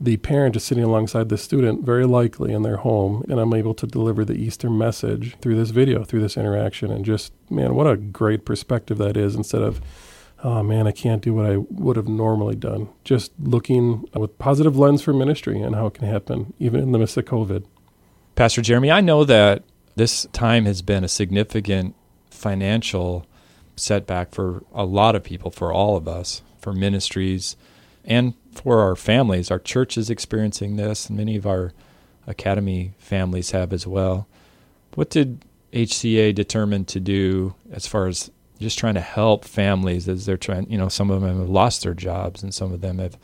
the 0.01 0.17
parent 0.17 0.57
is 0.57 0.65
sitting 0.65 0.83
alongside 0.83 1.29
the 1.29 1.39
student, 1.39 1.85
very 1.87 2.05
likely 2.05 2.53
in 2.53 2.63
their 2.63 2.79
home, 2.79 3.25
and 3.29 3.39
I'm 3.39 3.55
able 3.55 3.75
to 3.75 3.87
deliver 3.87 4.25
the 4.25 4.35
Easter 4.35 4.69
message 4.69 5.37
through 5.41 5.55
this 5.55 5.71
video, 5.71 6.03
through 6.03 6.23
this 6.23 6.37
interaction. 6.37 6.91
And 6.91 7.05
just, 7.05 7.33
man, 7.49 7.77
what 7.77 7.87
a 7.87 7.97
great 7.97 8.45
perspective 8.45 8.99
that 8.99 9.17
is 9.17 9.37
instead 9.37 9.63
of 9.63 9.81
oh 10.43 10.63
man, 10.63 10.87
I 10.87 10.93
can't 10.93 11.23
do 11.23 11.35
what 11.35 11.47
I 11.47 11.57
would 11.57 11.97
have 11.97 12.09
normally 12.09 12.57
done. 12.57 12.89
Just 13.05 13.33
looking 13.41 14.09
with 14.15 14.39
positive 14.39 14.77
lens 14.77 15.03
for 15.03 15.13
ministry 15.13 15.61
and 15.61 15.75
how 15.75 15.87
it 15.87 15.95
can 15.95 16.07
happen, 16.07 16.53
even 16.59 16.81
in 16.81 16.93
the 16.93 16.99
midst 16.99 17.17
of 17.17 17.25
COVID. 17.25 17.65
Pastor 18.35 18.63
Jeremy, 18.63 18.91
I 18.91 19.01
know 19.01 19.25
that 19.25 19.63
this 19.95 20.27
time 20.33 20.65
has 20.65 20.83
been 20.83 21.05
a 21.05 21.09
significant 21.09 21.95
financial 22.31 23.27
setback 23.77 24.35
for 24.35 24.65
a 24.73 24.85
lot 24.85 25.15
of 25.15 25.23
people, 25.23 25.51
for 25.51 25.73
all 25.73 25.97
of 25.97 26.09
us, 26.09 26.43
for 26.59 26.73
ministries, 26.73 27.57
and 28.05 28.35
for 28.53 28.81
our 28.81 28.97
families. 28.97 29.51
Our 29.51 29.59
church 29.59 29.97
is 29.97 30.11
experiencing 30.11 30.77
this, 30.77 31.09
and 31.09 31.17
many 31.17 31.37
of 31.37 31.47
our 31.47 31.73
academy 32.27 32.95
families 32.99 33.51
have 33.51 33.73
as 33.73 33.87
well. 33.87 34.27
What 34.95 35.11
did 35.11 35.45
HCA 35.73 36.35
determine 36.35 36.85
to 36.87 37.01
do 37.01 37.55
as 37.71 37.87
far 37.87 38.07
as 38.07 38.31
just 38.63 38.79
trying 38.79 38.95
to 38.95 39.01
help 39.01 39.45
families 39.45 40.09
as 40.09 40.27
they're 40.27 40.37
trying. 40.37 40.71
You 40.71 40.79
know, 40.79 40.89
some 40.89 41.11
of 41.11 41.21
them 41.21 41.39
have 41.39 41.49
lost 41.49 41.83
their 41.83 41.95
jobs, 41.95 42.43
and 42.43 42.55
some 42.55 42.73
of 42.73 42.81
them 42.81 42.99
have 42.99 43.19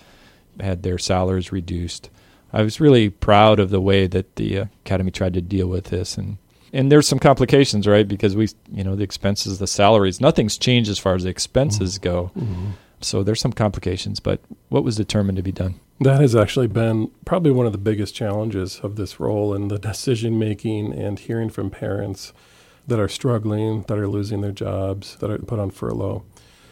had 0.60 0.82
their 0.82 0.98
salaries 0.98 1.52
reduced. 1.52 2.10
I 2.52 2.62
was 2.62 2.80
really 2.80 3.10
proud 3.10 3.60
of 3.60 3.70
the 3.70 3.80
way 3.80 4.06
that 4.06 4.36
the 4.36 4.58
uh, 4.58 4.64
academy 4.84 5.10
tried 5.10 5.34
to 5.34 5.40
deal 5.40 5.68
with 5.68 5.86
this, 5.86 6.16
and 6.18 6.38
and 6.72 6.92
there's 6.92 7.08
some 7.08 7.18
complications, 7.18 7.86
right? 7.86 8.06
Because 8.06 8.36
we, 8.36 8.48
you 8.70 8.84
know, 8.84 8.94
the 8.94 9.04
expenses, 9.04 9.58
the 9.58 9.66
salaries, 9.66 10.20
nothing's 10.20 10.58
changed 10.58 10.90
as 10.90 10.98
far 10.98 11.14
as 11.14 11.24
the 11.24 11.30
expenses 11.30 11.94
mm-hmm. 11.94 12.04
go. 12.04 12.30
Mm-hmm. 12.36 12.70
So 13.00 13.22
there's 13.22 13.40
some 13.40 13.52
complications, 13.52 14.20
but 14.20 14.40
what 14.68 14.84
was 14.84 14.96
determined 14.96 15.36
to 15.36 15.42
be 15.42 15.52
done? 15.52 15.76
That 16.00 16.20
has 16.20 16.34
actually 16.34 16.66
been 16.66 17.10
probably 17.24 17.52
one 17.52 17.66
of 17.66 17.72
the 17.72 17.78
biggest 17.78 18.14
challenges 18.14 18.80
of 18.80 18.96
this 18.96 19.18
role 19.18 19.54
and 19.54 19.70
the 19.70 19.78
decision 19.78 20.38
making 20.38 20.92
and 20.92 21.18
hearing 21.18 21.48
from 21.48 21.70
parents 21.70 22.32
that 22.88 22.98
are 22.98 23.08
struggling, 23.08 23.82
that 23.82 23.98
are 23.98 24.08
losing 24.08 24.40
their 24.40 24.52
jobs, 24.52 25.16
that 25.16 25.30
are 25.30 25.38
put 25.38 25.58
on 25.58 25.70
furlough. 25.70 26.24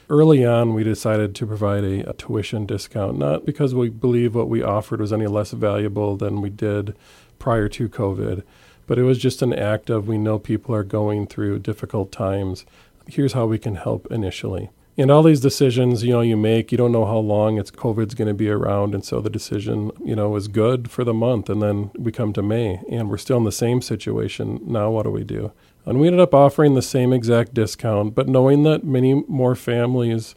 Early 0.09 0.44
on, 0.44 0.72
we 0.72 0.83
decided 0.83 1.35
to 1.35 1.46
provide 1.46 1.85
a, 1.85 2.11
a, 2.11 2.12
tuition 2.12 2.64
discount, 2.64 3.18
not 3.18 3.44
because 3.44 3.74
we 3.74 3.88
believe 3.88 4.35
what 4.35 4.48
we 4.48 4.62
offered 4.62 5.00
was 5.00 5.12
any 5.12 5.26
less 5.26 5.50
valuable 5.50 6.16
than 6.16 6.40
we 6.40 6.48
did 6.48 6.96
prior 7.38 7.68
to 7.70 7.88
COVID, 7.88 8.42
but 8.87 8.98
it 8.98 9.02
was 9.02 9.18
just 9.18 9.42
an 9.42 9.52
act 9.52 9.90
of 9.90 10.07
we 10.07 10.16
know 10.16 10.38
people 10.38 10.74
are 10.74 10.85
going 10.85 11.26
through 11.26 11.59
difficult 11.59 12.12
times. 12.12 12.64
Here's 13.09 13.33
how 13.33 13.46
we 13.46 13.59
can 13.59 13.74
help 13.74 14.07
initially. 14.11 14.70
And 14.98 15.11
all 15.11 15.22
these 15.22 15.40
decisions, 15.40 16.05
you 16.05 16.12
know, 16.12 16.22
you 16.22 16.38
make, 16.38 16.72
you 16.72 16.79
don't 16.79 16.92
know 16.92 17.05
how 17.05 17.18
long 17.18 17.59
it's 17.59 17.70
COVID's 17.70 18.14
going 18.14 18.29
to 18.29 18.35
be 18.35 18.48
around, 18.48 18.94
and 18.94 19.05
so 19.05 19.20
the 19.20 19.29
decision, 19.29 19.90
you 20.02 20.16
know, 20.16 20.35
is 20.37 20.48
good 20.48 20.90
for 20.90 21.05
the 21.05 21.12
month, 21.12 21.50
and 21.50 21.61
then 21.61 21.90
we 21.98 22.12
come 22.12 22.33
to 22.33 22.42
May, 22.42 22.81
and 22.90 23.11
we're 23.11 23.18
still 23.18 23.37
in 23.37 23.44
the 23.44 23.52
same 23.52 23.83
situation. 23.83 24.61
Now, 24.64 24.90
what 24.90 25.02
do 25.02 25.11
we 25.11 25.24
do? 25.24 25.52
And 25.87 26.01
we 26.01 26.09
ended 26.09 26.20
up 26.20 26.35
offering 26.35 26.75
the 26.75 26.83
same 26.83 27.12
exact 27.12 27.55
discount, 27.55 28.14
but 28.14 28.29
knowing 28.29 28.64
that 28.64 28.85
many 28.85 29.14
more 29.29 29.55
families 29.55 30.35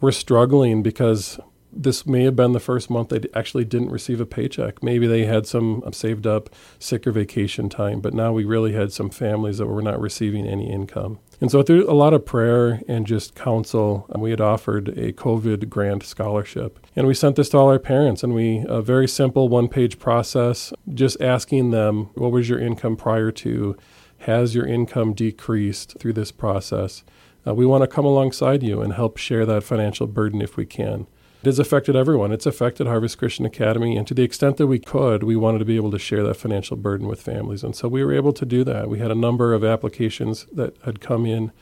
were 0.00 0.12
struggling 0.12 0.82
because 0.82 1.40
this 1.72 2.06
may 2.06 2.24
have 2.24 2.36
been 2.36 2.52
the 2.52 2.60
first 2.60 2.90
month 2.90 3.10
they 3.10 3.20
actually 3.34 3.64
didn't 3.64 3.90
receive 3.90 4.20
a 4.20 4.26
paycheck. 4.26 4.82
Maybe 4.82 5.06
they 5.06 5.24
had 5.24 5.46
some 5.46 5.82
um, 5.84 5.92
saved 5.92 6.26
up 6.26 6.50
sick 6.78 7.06
or 7.06 7.12
vacation 7.12 7.68
time, 7.68 8.00
but 8.00 8.14
now 8.14 8.32
we 8.32 8.44
really 8.44 8.72
had 8.72 8.92
some 8.92 9.10
families 9.10 9.58
that 9.58 9.66
were 9.66 9.82
not 9.82 10.00
receiving 10.00 10.46
any 10.46 10.70
income. 10.70 11.18
And 11.40 11.50
so, 11.50 11.62
through 11.62 11.90
a 11.90 11.94
lot 11.94 12.12
of 12.12 12.26
prayer 12.26 12.82
and 12.86 13.06
just 13.06 13.34
counsel, 13.34 14.06
uh, 14.14 14.18
we 14.18 14.30
had 14.30 14.40
offered 14.40 14.88
a 14.88 15.12
COVID 15.12 15.68
grant 15.68 16.02
scholarship. 16.02 16.84
And 16.94 17.06
we 17.06 17.14
sent 17.14 17.36
this 17.36 17.48
to 17.50 17.58
all 17.58 17.70
our 17.70 17.78
parents, 17.78 18.22
and 18.22 18.34
we, 18.34 18.64
a 18.68 18.82
very 18.82 19.08
simple 19.08 19.48
one 19.48 19.68
page 19.68 19.98
process, 19.98 20.72
just 20.92 21.20
asking 21.22 21.70
them, 21.70 22.10
what 22.14 22.32
was 22.32 22.48
your 22.48 22.58
income 22.58 22.96
prior 22.96 23.30
to 23.32 23.76
has 24.20 24.54
your 24.54 24.66
income 24.66 25.14
decreased 25.14 25.98
through 25.98 26.12
this 26.12 26.30
process? 26.30 27.04
Uh, 27.46 27.54
we 27.54 27.64
want 27.64 27.82
to 27.82 27.88
come 27.88 28.04
alongside 28.04 28.62
you 28.62 28.82
and 28.82 28.92
help 28.92 29.16
share 29.16 29.46
that 29.46 29.64
financial 29.64 30.06
burden 30.06 30.42
if 30.42 30.56
we 30.56 30.66
can. 30.66 31.06
It 31.42 31.46
has 31.46 31.58
affected 31.58 31.96
everyone. 31.96 32.32
It's 32.32 32.44
affected 32.44 32.86
Harvest 32.86 33.16
Christian 33.16 33.46
Academy, 33.46 33.96
and 33.96 34.06
to 34.06 34.12
the 34.12 34.22
extent 34.22 34.58
that 34.58 34.66
we 34.66 34.78
could, 34.78 35.22
we 35.22 35.36
wanted 35.36 35.60
to 35.60 35.64
be 35.64 35.76
able 35.76 35.90
to 35.92 35.98
share 35.98 36.22
that 36.24 36.36
financial 36.36 36.76
burden 36.76 37.08
with 37.08 37.22
families. 37.22 37.64
And 37.64 37.74
so 37.74 37.88
we 37.88 38.04
were 38.04 38.12
able 38.12 38.34
to 38.34 38.44
do 38.44 38.62
that. 38.64 38.90
We 38.90 38.98
had 38.98 39.10
a 39.10 39.14
number 39.14 39.54
of 39.54 39.64
applications 39.64 40.46
that 40.52 40.76
had 40.84 41.00
come 41.00 41.24
in, 41.24 41.52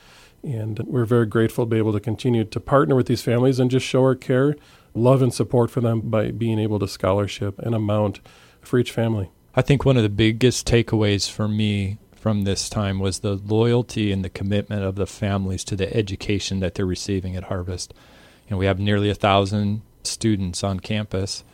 And 0.42 0.78
we're 0.80 1.04
very 1.04 1.26
grateful 1.26 1.64
to 1.64 1.70
be 1.70 1.78
able 1.78 1.92
to 1.92 2.00
continue 2.00 2.44
to 2.44 2.60
partner 2.60 2.94
with 2.94 3.06
these 3.06 3.22
families 3.22 3.58
and 3.58 3.70
just 3.70 3.86
show 3.86 4.02
our 4.02 4.14
care, 4.14 4.56
love, 4.94 5.22
and 5.22 5.32
support 5.32 5.70
for 5.70 5.80
them 5.80 6.00
by 6.00 6.30
being 6.30 6.58
able 6.58 6.78
to 6.78 6.88
scholarship 6.88 7.58
an 7.60 7.74
amount 7.74 8.20
for 8.60 8.78
each 8.78 8.92
family. 8.92 9.30
I 9.54 9.62
think 9.62 9.84
one 9.84 9.96
of 9.96 10.02
the 10.02 10.08
biggest 10.08 10.66
takeaways 10.66 11.30
for 11.30 11.48
me 11.48 11.98
from 12.18 12.42
this 12.42 12.68
time 12.68 12.98
was 12.98 13.20
the 13.20 13.36
loyalty 13.36 14.12
and 14.12 14.24
the 14.24 14.30
commitment 14.30 14.82
of 14.82 14.96
the 14.96 15.06
families 15.06 15.64
to 15.64 15.76
the 15.76 15.94
education 15.96 16.60
that 16.60 16.74
they're 16.74 16.86
receiving 16.86 17.36
at 17.36 17.44
Harvest. 17.44 17.94
Know, 18.50 18.56
we 18.56 18.66
have 18.66 18.78
nearly 18.78 19.10
a 19.10 19.14
thousand 19.14 19.82
students 20.04 20.64
on 20.64 20.80
campus, 20.80 21.44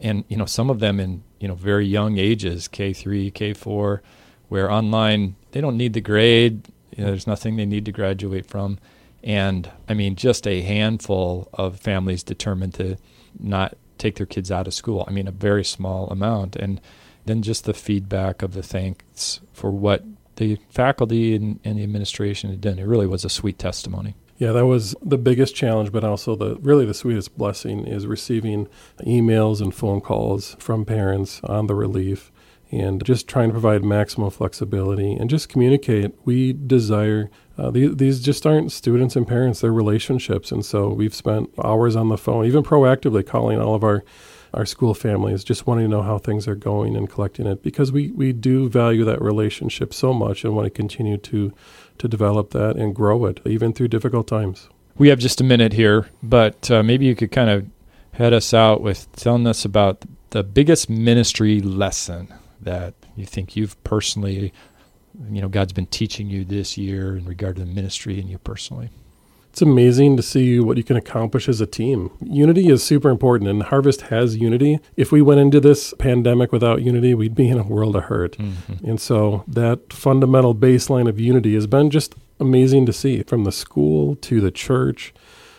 and 0.00 0.24
you 0.28 0.36
know 0.36 0.46
some 0.46 0.70
of 0.70 0.80
them 0.80 1.00
in 1.00 1.22
you 1.40 1.48
know 1.48 1.54
very 1.54 1.86
young 1.86 2.18
ages, 2.18 2.68
K 2.68 2.92
three, 2.92 3.30
K 3.30 3.52
four, 3.52 4.02
where 4.48 4.70
online 4.70 5.36
they 5.52 5.60
don't 5.60 5.76
need 5.76 5.92
the 5.92 6.00
grade. 6.00 6.68
You 6.96 7.04
know, 7.04 7.10
there's 7.10 7.26
nothing 7.26 7.56
they 7.56 7.66
need 7.66 7.84
to 7.86 7.92
graduate 7.92 8.46
from, 8.46 8.78
and 9.24 9.70
I 9.88 9.94
mean 9.94 10.14
just 10.14 10.46
a 10.46 10.62
handful 10.62 11.48
of 11.52 11.80
families 11.80 12.22
determined 12.22 12.74
to 12.74 12.96
not 13.38 13.76
take 13.98 14.16
their 14.16 14.26
kids 14.26 14.50
out 14.50 14.66
of 14.66 14.74
school. 14.74 15.04
I 15.08 15.10
mean 15.10 15.26
a 15.26 15.32
very 15.32 15.64
small 15.64 16.08
amount, 16.10 16.54
and 16.54 16.80
then 17.26 17.42
just 17.42 17.64
the 17.64 17.74
feedback 17.74 18.42
of 18.42 18.54
the 18.54 18.62
thanks 18.62 19.40
for 19.52 19.70
what 19.70 20.04
the 20.36 20.58
faculty 20.70 21.34
and, 21.34 21.60
and 21.64 21.78
the 21.78 21.82
administration 21.82 22.50
had 22.50 22.60
done. 22.60 22.78
It 22.78 22.86
really 22.86 23.06
was 23.06 23.24
a 23.24 23.30
sweet 23.30 23.58
testimony. 23.58 24.14
Yeah, 24.38 24.52
that 24.52 24.66
was 24.66 24.94
the 25.02 25.16
biggest 25.16 25.54
challenge, 25.54 25.92
but 25.92 26.04
also 26.04 26.36
the 26.36 26.56
really 26.56 26.84
the 26.84 26.94
sweetest 26.94 27.36
blessing 27.38 27.86
is 27.86 28.06
receiving 28.06 28.68
emails 29.00 29.62
and 29.62 29.74
phone 29.74 30.00
calls 30.00 30.56
from 30.58 30.84
parents 30.84 31.40
on 31.44 31.66
the 31.66 31.74
relief 31.74 32.30
and 32.70 33.04
just 33.04 33.28
trying 33.28 33.48
to 33.48 33.52
provide 33.52 33.84
maximum 33.84 34.28
flexibility 34.30 35.14
and 35.14 35.30
just 35.30 35.48
communicate. 35.48 36.12
We 36.24 36.52
desire 36.52 37.30
uh, 37.56 37.70
these, 37.70 37.96
these 37.96 38.20
just 38.20 38.46
aren't 38.46 38.72
students 38.72 39.16
and 39.16 39.26
parents; 39.26 39.60
they're 39.60 39.72
relationships, 39.72 40.52
and 40.52 40.64
so 40.64 40.88
we've 40.88 41.14
spent 41.14 41.50
hours 41.62 41.96
on 41.96 42.10
the 42.10 42.18
phone, 42.18 42.44
even 42.44 42.62
proactively 42.62 43.26
calling 43.26 43.58
all 43.58 43.74
of 43.74 43.84
our 43.84 44.04
our 44.56 44.64
school 44.64 44.94
families, 44.94 45.44
just 45.44 45.66
wanting 45.66 45.84
to 45.84 45.90
know 45.90 46.02
how 46.02 46.16
things 46.16 46.48
are 46.48 46.54
going 46.54 46.96
and 46.96 47.10
collecting 47.10 47.46
it 47.46 47.62
because 47.62 47.92
we, 47.92 48.10
we 48.12 48.32
do 48.32 48.68
value 48.70 49.04
that 49.04 49.20
relationship 49.20 49.92
so 49.92 50.14
much 50.14 50.44
and 50.44 50.56
want 50.56 50.64
to 50.64 50.70
continue 50.70 51.18
to 51.18 51.52
to 51.98 52.08
develop 52.08 52.50
that 52.50 52.76
and 52.76 52.94
grow 52.94 53.24
it 53.24 53.40
even 53.46 53.72
through 53.72 53.88
difficult 53.88 54.26
times. 54.26 54.68
We 54.98 55.08
have 55.08 55.18
just 55.18 55.40
a 55.40 55.44
minute 55.44 55.72
here, 55.72 56.08
but 56.22 56.70
uh, 56.70 56.82
maybe 56.82 57.06
you 57.06 57.14
could 57.14 57.32
kind 57.32 57.48
of 57.48 57.66
head 58.12 58.32
us 58.32 58.52
out 58.52 58.80
with 58.80 59.10
telling 59.12 59.46
us 59.46 59.64
about 59.64 60.04
the 60.30 60.42
biggest 60.42 60.90
ministry 60.90 61.60
lesson 61.60 62.32
that 62.60 62.94
you 63.14 63.24
think 63.24 63.56
you've 63.56 63.82
personally, 63.84 64.52
you 65.30 65.40
know, 65.40 65.48
God's 65.48 65.72
been 65.72 65.86
teaching 65.86 66.28
you 66.28 66.44
this 66.44 66.76
year 66.76 67.16
in 67.16 67.24
regard 67.24 67.56
to 67.56 67.64
the 67.64 67.70
ministry 67.70 68.18
and 68.20 68.28
you 68.28 68.38
personally 68.38 68.90
it's 69.56 69.62
amazing 69.62 70.18
to 70.18 70.22
see 70.22 70.60
what 70.60 70.76
you 70.76 70.84
can 70.84 70.96
accomplish 70.96 71.48
as 71.48 71.62
a 71.62 71.66
team. 71.66 72.10
Unity 72.20 72.68
is 72.68 72.82
super 72.82 73.08
important, 73.08 73.48
and 73.48 73.62
Harvest 73.62 74.02
has 74.02 74.36
unity. 74.36 74.80
If 74.98 75.10
we 75.10 75.22
went 75.22 75.40
into 75.40 75.60
this 75.60 75.94
pandemic 75.98 76.52
without 76.52 76.82
unity, 76.82 77.14
we'd 77.14 77.34
be 77.34 77.48
in 77.48 77.58
a 77.58 77.62
world 77.62 77.96
of 77.96 78.04
hurt. 78.04 78.36
Mm-hmm. 78.36 78.86
And 78.86 79.00
so, 79.00 79.44
that 79.48 79.94
fundamental 79.94 80.54
baseline 80.54 81.08
of 81.08 81.18
unity 81.18 81.54
has 81.54 81.66
been 81.66 81.88
just 81.88 82.14
amazing 82.38 82.84
to 82.84 82.92
see 82.92 83.22
from 83.22 83.44
the 83.44 83.50
school 83.50 84.16
to 84.16 84.42
the 84.42 84.50
church 84.50 85.14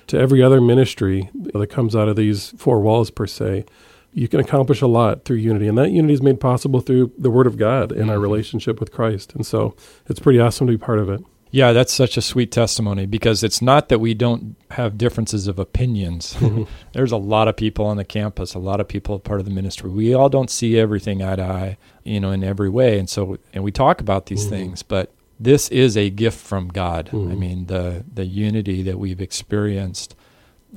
to 0.06 0.20
every 0.20 0.44
other 0.44 0.62
ministry 0.62 1.32
that 1.34 1.72
comes 1.72 1.96
out 1.96 2.08
of 2.08 2.16
these 2.16 2.50
four 2.56 2.80
walls, 2.80 3.10
per 3.10 3.26
se. 3.26 3.66
You 4.14 4.28
can 4.28 4.40
accomplish 4.40 4.80
a 4.80 4.88
lot 4.88 5.26
through 5.26 5.38
unity, 5.38 5.68
and 5.68 5.76
that 5.80 5.90
unity 5.90 6.14
is 6.14 6.22
made 6.22 6.40
possible 6.40 6.82
through 6.82 7.14
the 7.18 7.32
Word 7.32 7.48
of 7.48 7.58
God 7.58 7.92
and 7.92 8.02
mm-hmm. 8.02 8.12
our 8.12 8.20
relationship 8.20 8.80
with 8.80 8.92
Christ. 8.92 9.34
And 9.34 9.44
so, 9.44 9.76
it's 10.06 10.20
pretty 10.20 10.40
awesome 10.40 10.68
to 10.68 10.74
be 10.74 10.78
part 10.78 11.00
of 11.00 11.10
it. 11.10 11.24
Yeah, 11.52 11.72
that's 11.72 11.94
such 11.94 12.18
a 12.18 12.22
sweet 12.22 12.52
testimony 12.52 13.06
because 13.06 13.44
it's 13.44 13.62
not 13.62 13.90
that 13.90 14.00
we 14.00 14.14
don't 14.14 14.56
have 14.72 14.98
differences 14.98 15.48
of 15.48 15.60
opinions. 15.60 16.34
Mm-hmm. 16.36 16.64
There's 16.94 17.12
a 17.12 17.18
lot 17.18 17.48
of 17.48 17.56
people 17.56 17.86
on 17.86 17.98
the 17.98 18.06
campus, 18.06 18.54
a 18.54 18.60
lot 18.60 18.80
of 18.80 18.88
people 18.88 19.20
part 19.20 19.40
of 19.40 19.46
the 19.46 19.52
ministry. 19.52 19.90
We 19.90 20.14
all 20.14 20.30
don't 20.30 20.50
see 20.50 20.78
everything 20.78 21.24
eye 21.24 21.36
to 21.38 21.44
eye, 21.44 21.78
you 22.04 22.20
know, 22.20 22.32
in 22.32 22.44
every 22.44 22.70
way. 22.70 23.00
And 23.00 23.10
so, 23.10 23.38
and 23.54 23.64
we 23.64 23.72
talk 23.72 24.02
about 24.02 24.26
these 24.26 24.42
mm-hmm. 24.42 24.50
things, 24.50 24.84
but 24.84 25.14
this 25.40 25.70
is 25.70 25.96
a 25.96 26.10
gift 26.10 26.40
from 26.40 26.68
God. 26.70 27.08
Mm-hmm. 27.08 27.32
I 27.32 27.36
mean, 27.36 27.66
the 27.68 28.04
the 28.12 28.26
unity 28.26 28.82
that 28.84 29.00
we've 29.00 29.22
experienced 29.22 30.16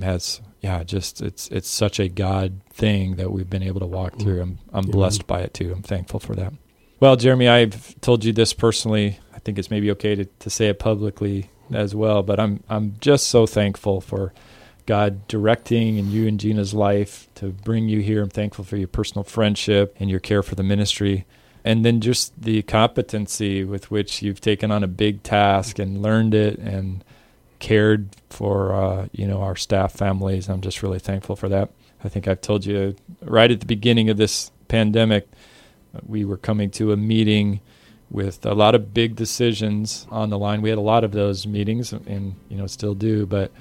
has, 0.01 0.41
yeah, 0.61 0.83
just 0.85 1.21
it's 1.23 1.49
it's 1.49 1.69
such 1.69 1.99
a 1.99 2.09
God 2.09 2.61
thing 2.71 3.17
that 3.17 3.33
we've 3.33 3.51
been 3.51 3.63
able 3.63 3.81
to 3.81 3.87
walk 3.87 4.19
through. 4.19 4.41
Mm-hmm. 4.41 4.69
I'm 4.73 4.85
I'm 4.85 4.91
blessed 4.91 5.27
by 5.27 5.41
it 5.41 5.55
too. 5.55 5.73
I'm 5.73 5.83
thankful 5.83 6.21
for 6.21 6.35
that. 6.37 6.53
Well, 7.01 7.17
Jeremy, 7.17 7.49
I've 7.49 7.99
told 8.03 8.25
you 8.27 8.33
this 8.35 8.53
personally 8.53 9.19
I 9.41 9.43
think 9.43 9.59
it's 9.59 9.71
maybe 9.71 9.91
okay 9.93 10.15
to, 10.15 10.27
to 10.27 10.51
say 10.51 10.67
it 10.67 10.79
publicly 10.79 11.49
as 11.73 11.95
well. 11.95 12.23
But 12.23 12.39
I'm 12.39 12.63
I'm 12.69 12.97
just 13.01 13.29
so 13.29 13.47
thankful 13.47 14.03
for 14.03 14.35
God 14.85 15.27
directing 15.29 15.99
and 15.99 16.09
you 16.09 16.29
and 16.29 16.39
Gina's 16.39 16.75
life 16.75 17.27
to 17.37 17.49
bring 17.49 17.89
you 17.89 18.01
here. 18.01 18.23
I'm 18.23 18.29
thankful 18.29 18.67
for 18.67 18.77
your 18.77 18.89
personal 18.89 19.25
friendship 19.25 19.97
and 19.99 20.11
your 20.11 20.21
care 20.21 20.43
for 20.43 20.57
the 20.57 20.63
ministry. 20.63 21.25
And 21.65 21.85
then 21.85 22.01
just 22.01 22.41
the 22.41 22.63
competency 22.63 23.65
with 23.65 23.91
which 23.91 24.21
you've 24.21 24.41
taken 24.43 24.71
on 24.71 24.85
a 24.85 24.89
big 24.89 25.23
task 25.23 25.79
and 25.79 26.03
learned 26.03 26.35
it 26.35 26.59
and 26.59 27.03
cared 27.61 28.09
for 28.29 28.75
uh, 28.75 29.09
you 29.13 29.27
know 29.27 29.41
our 29.41 29.57
staff 29.57 29.93
families. 29.93 30.51
I'm 30.51 30.61
just 30.61 30.83
really 30.83 30.99
thankful 30.99 31.35
for 31.35 31.49
that. 31.49 31.71
I 32.05 32.11
think 32.11 32.29
I've 32.29 32.43
told 32.43 32.67
you 32.67 32.95
right 33.23 33.51
at 33.51 33.61
the 33.61 33.67
beginning 33.67 34.11
of 34.11 34.19
this 34.19 34.51
pandemic, 34.69 35.29
we 36.07 36.27
were 36.27 36.37
coming 36.37 36.71
to 36.73 36.93
a 36.93 36.97
meeting 36.97 37.61
with 38.11 38.45
a 38.45 38.55
lot 38.55 38.75
of 38.75 38.93
big 38.93 39.15
decisions 39.15 40.07
on 40.11 40.31
the 40.31 40.39
line. 40.39 40.63
We 40.63 40.69
had 40.69 40.79
a 40.79 40.83
lot 40.83 41.05
of 41.05 41.13
those 41.13 41.47
meetings, 41.47 41.93
and 41.93 42.35
you 42.49 42.57
know 42.57 42.67
still 42.67 42.95
do. 42.95 43.25
But 43.27 43.53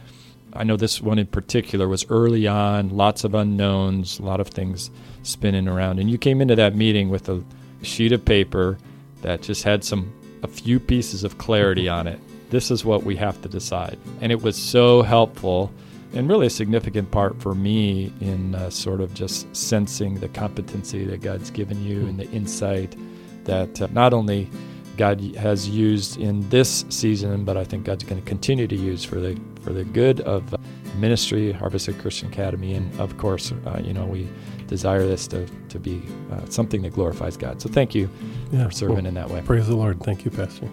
I 0.53 0.63
know 0.63 0.75
this 0.75 1.01
one 1.01 1.19
in 1.19 1.27
particular 1.27 1.87
was 1.87 2.05
early 2.09 2.47
on, 2.47 2.89
lots 2.89 3.23
of 3.23 3.35
unknowns, 3.35 4.19
a 4.19 4.23
lot 4.23 4.39
of 4.39 4.47
things 4.47 4.89
spinning 5.21 5.67
around. 5.67 5.99
And 5.99 6.09
you 6.09 6.17
came 6.17 6.41
into 6.41 6.55
that 6.55 6.75
meeting 6.75 7.09
with 7.09 7.29
a 7.29 7.43
sheet 7.83 8.11
of 8.11 8.25
paper 8.25 8.77
that 9.21 9.41
just 9.41 9.63
had 9.63 9.83
some 9.83 10.13
a 10.41 10.47
few 10.47 10.79
pieces 10.79 11.23
of 11.23 11.37
clarity 11.37 11.89
on 11.89 12.07
it. 12.07 12.19
This 12.49 12.71
is 12.71 12.83
what 12.83 13.03
we 13.03 13.15
have 13.17 13.41
to 13.43 13.49
decide, 13.49 13.97
and 14.21 14.31
it 14.31 14.41
was 14.41 14.57
so 14.57 15.03
helpful. 15.03 15.71
And 16.11 16.27
really, 16.27 16.47
a 16.47 16.49
significant 16.49 17.11
part 17.11 17.39
for 17.39 17.53
me 17.53 18.11
in 18.19 18.55
uh, 18.55 18.71
sort 18.71 18.99
of 18.99 19.13
just 19.13 19.55
sensing 19.55 20.15
the 20.15 20.29
competency 20.29 21.05
that 21.05 21.21
God's 21.21 21.51
given 21.51 21.85
you 21.85 21.99
and 22.07 22.19
the 22.19 22.27
insight 22.31 22.95
that 23.45 23.81
uh, 23.81 23.87
not 23.91 24.13
only 24.13 24.49
God 24.97 25.21
has 25.37 25.69
used 25.69 26.19
in 26.19 26.47
this 26.49 26.85
season, 26.89 27.45
but 27.45 27.55
I 27.55 27.63
think 27.63 27.85
God's 27.85 28.03
going 28.03 28.21
to 28.21 28.27
continue 28.27 28.67
to 28.67 28.75
use 28.75 29.03
for 29.05 29.19
the 29.19 29.39
for 29.61 29.71
the 29.71 29.85
good 29.85 30.21
of 30.21 30.53
uh, 30.53 30.57
ministry, 30.97 31.51
Harvest 31.51 31.97
Christian 31.99 32.27
Academy, 32.29 32.73
and 32.73 32.99
of 32.99 33.17
course, 33.17 33.53
uh, 33.65 33.79
you 33.83 33.93
know, 33.93 34.05
we 34.05 34.27
desire 34.67 35.05
this 35.05 35.27
to 35.27 35.47
to 35.69 35.79
be 35.79 36.03
uh, 36.31 36.45
something 36.49 36.81
that 36.81 36.93
glorifies 36.93 37.37
God. 37.37 37.61
So 37.61 37.69
thank 37.69 37.95
you 37.95 38.09
yeah, 38.51 38.65
for 38.65 38.71
serving 38.71 38.95
well, 38.97 39.05
in 39.05 39.13
that 39.13 39.29
way. 39.29 39.41
Praise 39.41 39.67
the 39.67 39.75
Lord. 39.75 40.01
Thank 40.03 40.25
you, 40.25 40.31
Pastor. 40.31 40.69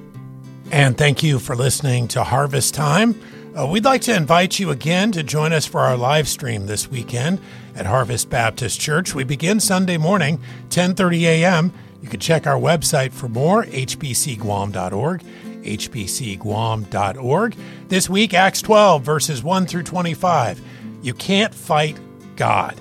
And 0.72 0.98
thank 0.98 1.22
you 1.22 1.38
for 1.38 1.54
listening 1.54 2.08
to 2.08 2.24
Harvest 2.24 2.74
Time. 2.74 3.20
Uh, 3.56 3.66
we'd 3.66 3.84
like 3.84 4.02
to 4.02 4.14
invite 4.14 4.58
you 4.58 4.70
again 4.70 5.12
to 5.12 5.22
join 5.22 5.52
us 5.52 5.64
for 5.64 5.80
our 5.80 5.96
live 5.96 6.28
stream 6.28 6.66
this 6.66 6.90
weekend 6.90 7.40
at 7.74 7.86
Harvest 7.86 8.28
Baptist 8.28 8.80
Church. 8.80 9.14
We 9.14 9.24
begin 9.24 9.60
Sunday 9.60 9.96
morning, 9.96 10.40
10:30 10.70 11.22
a.m. 11.22 11.72
You 12.06 12.10
can 12.10 12.20
check 12.20 12.46
our 12.46 12.54
website 12.54 13.10
for 13.10 13.28
more, 13.28 13.64
hbcguam.org, 13.64 15.22
hbcguam.org. 15.64 17.56
This 17.88 18.08
week, 18.08 18.32
Acts 18.32 18.62
12, 18.62 19.02
verses 19.02 19.42
1 19.42 19.66
through 19.66 19.82
25. 19.82 20.60
You 21.02 21.12
can't 21.14 21.52
fight 21.52 21.98
God. 22.36 22.80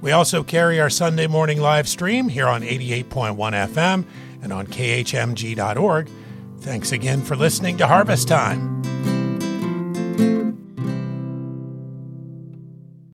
We 0.00 0.10
also 0.10 0.42
carry 0.42 0.80
our 0.80 0.90
Sunday 0.90 1.28
morning 1.28 1.60
live 1.60 1.88
stream 1.88 2.28
here 2.28 2.48
on 2.48 2.62
88.1 2.62 3.36
FM 3.36 4.04
and 4.42 4.52
on 4.52 4.66
khmg.org. 4.66 6.10
Thanks 6.58 6.90
again 6.90 7.22
for 7.22 7.36
listening 7.36 7.76
to 7.76 7.86
Harvest 7.86 8.26
Time. 8.26 8.97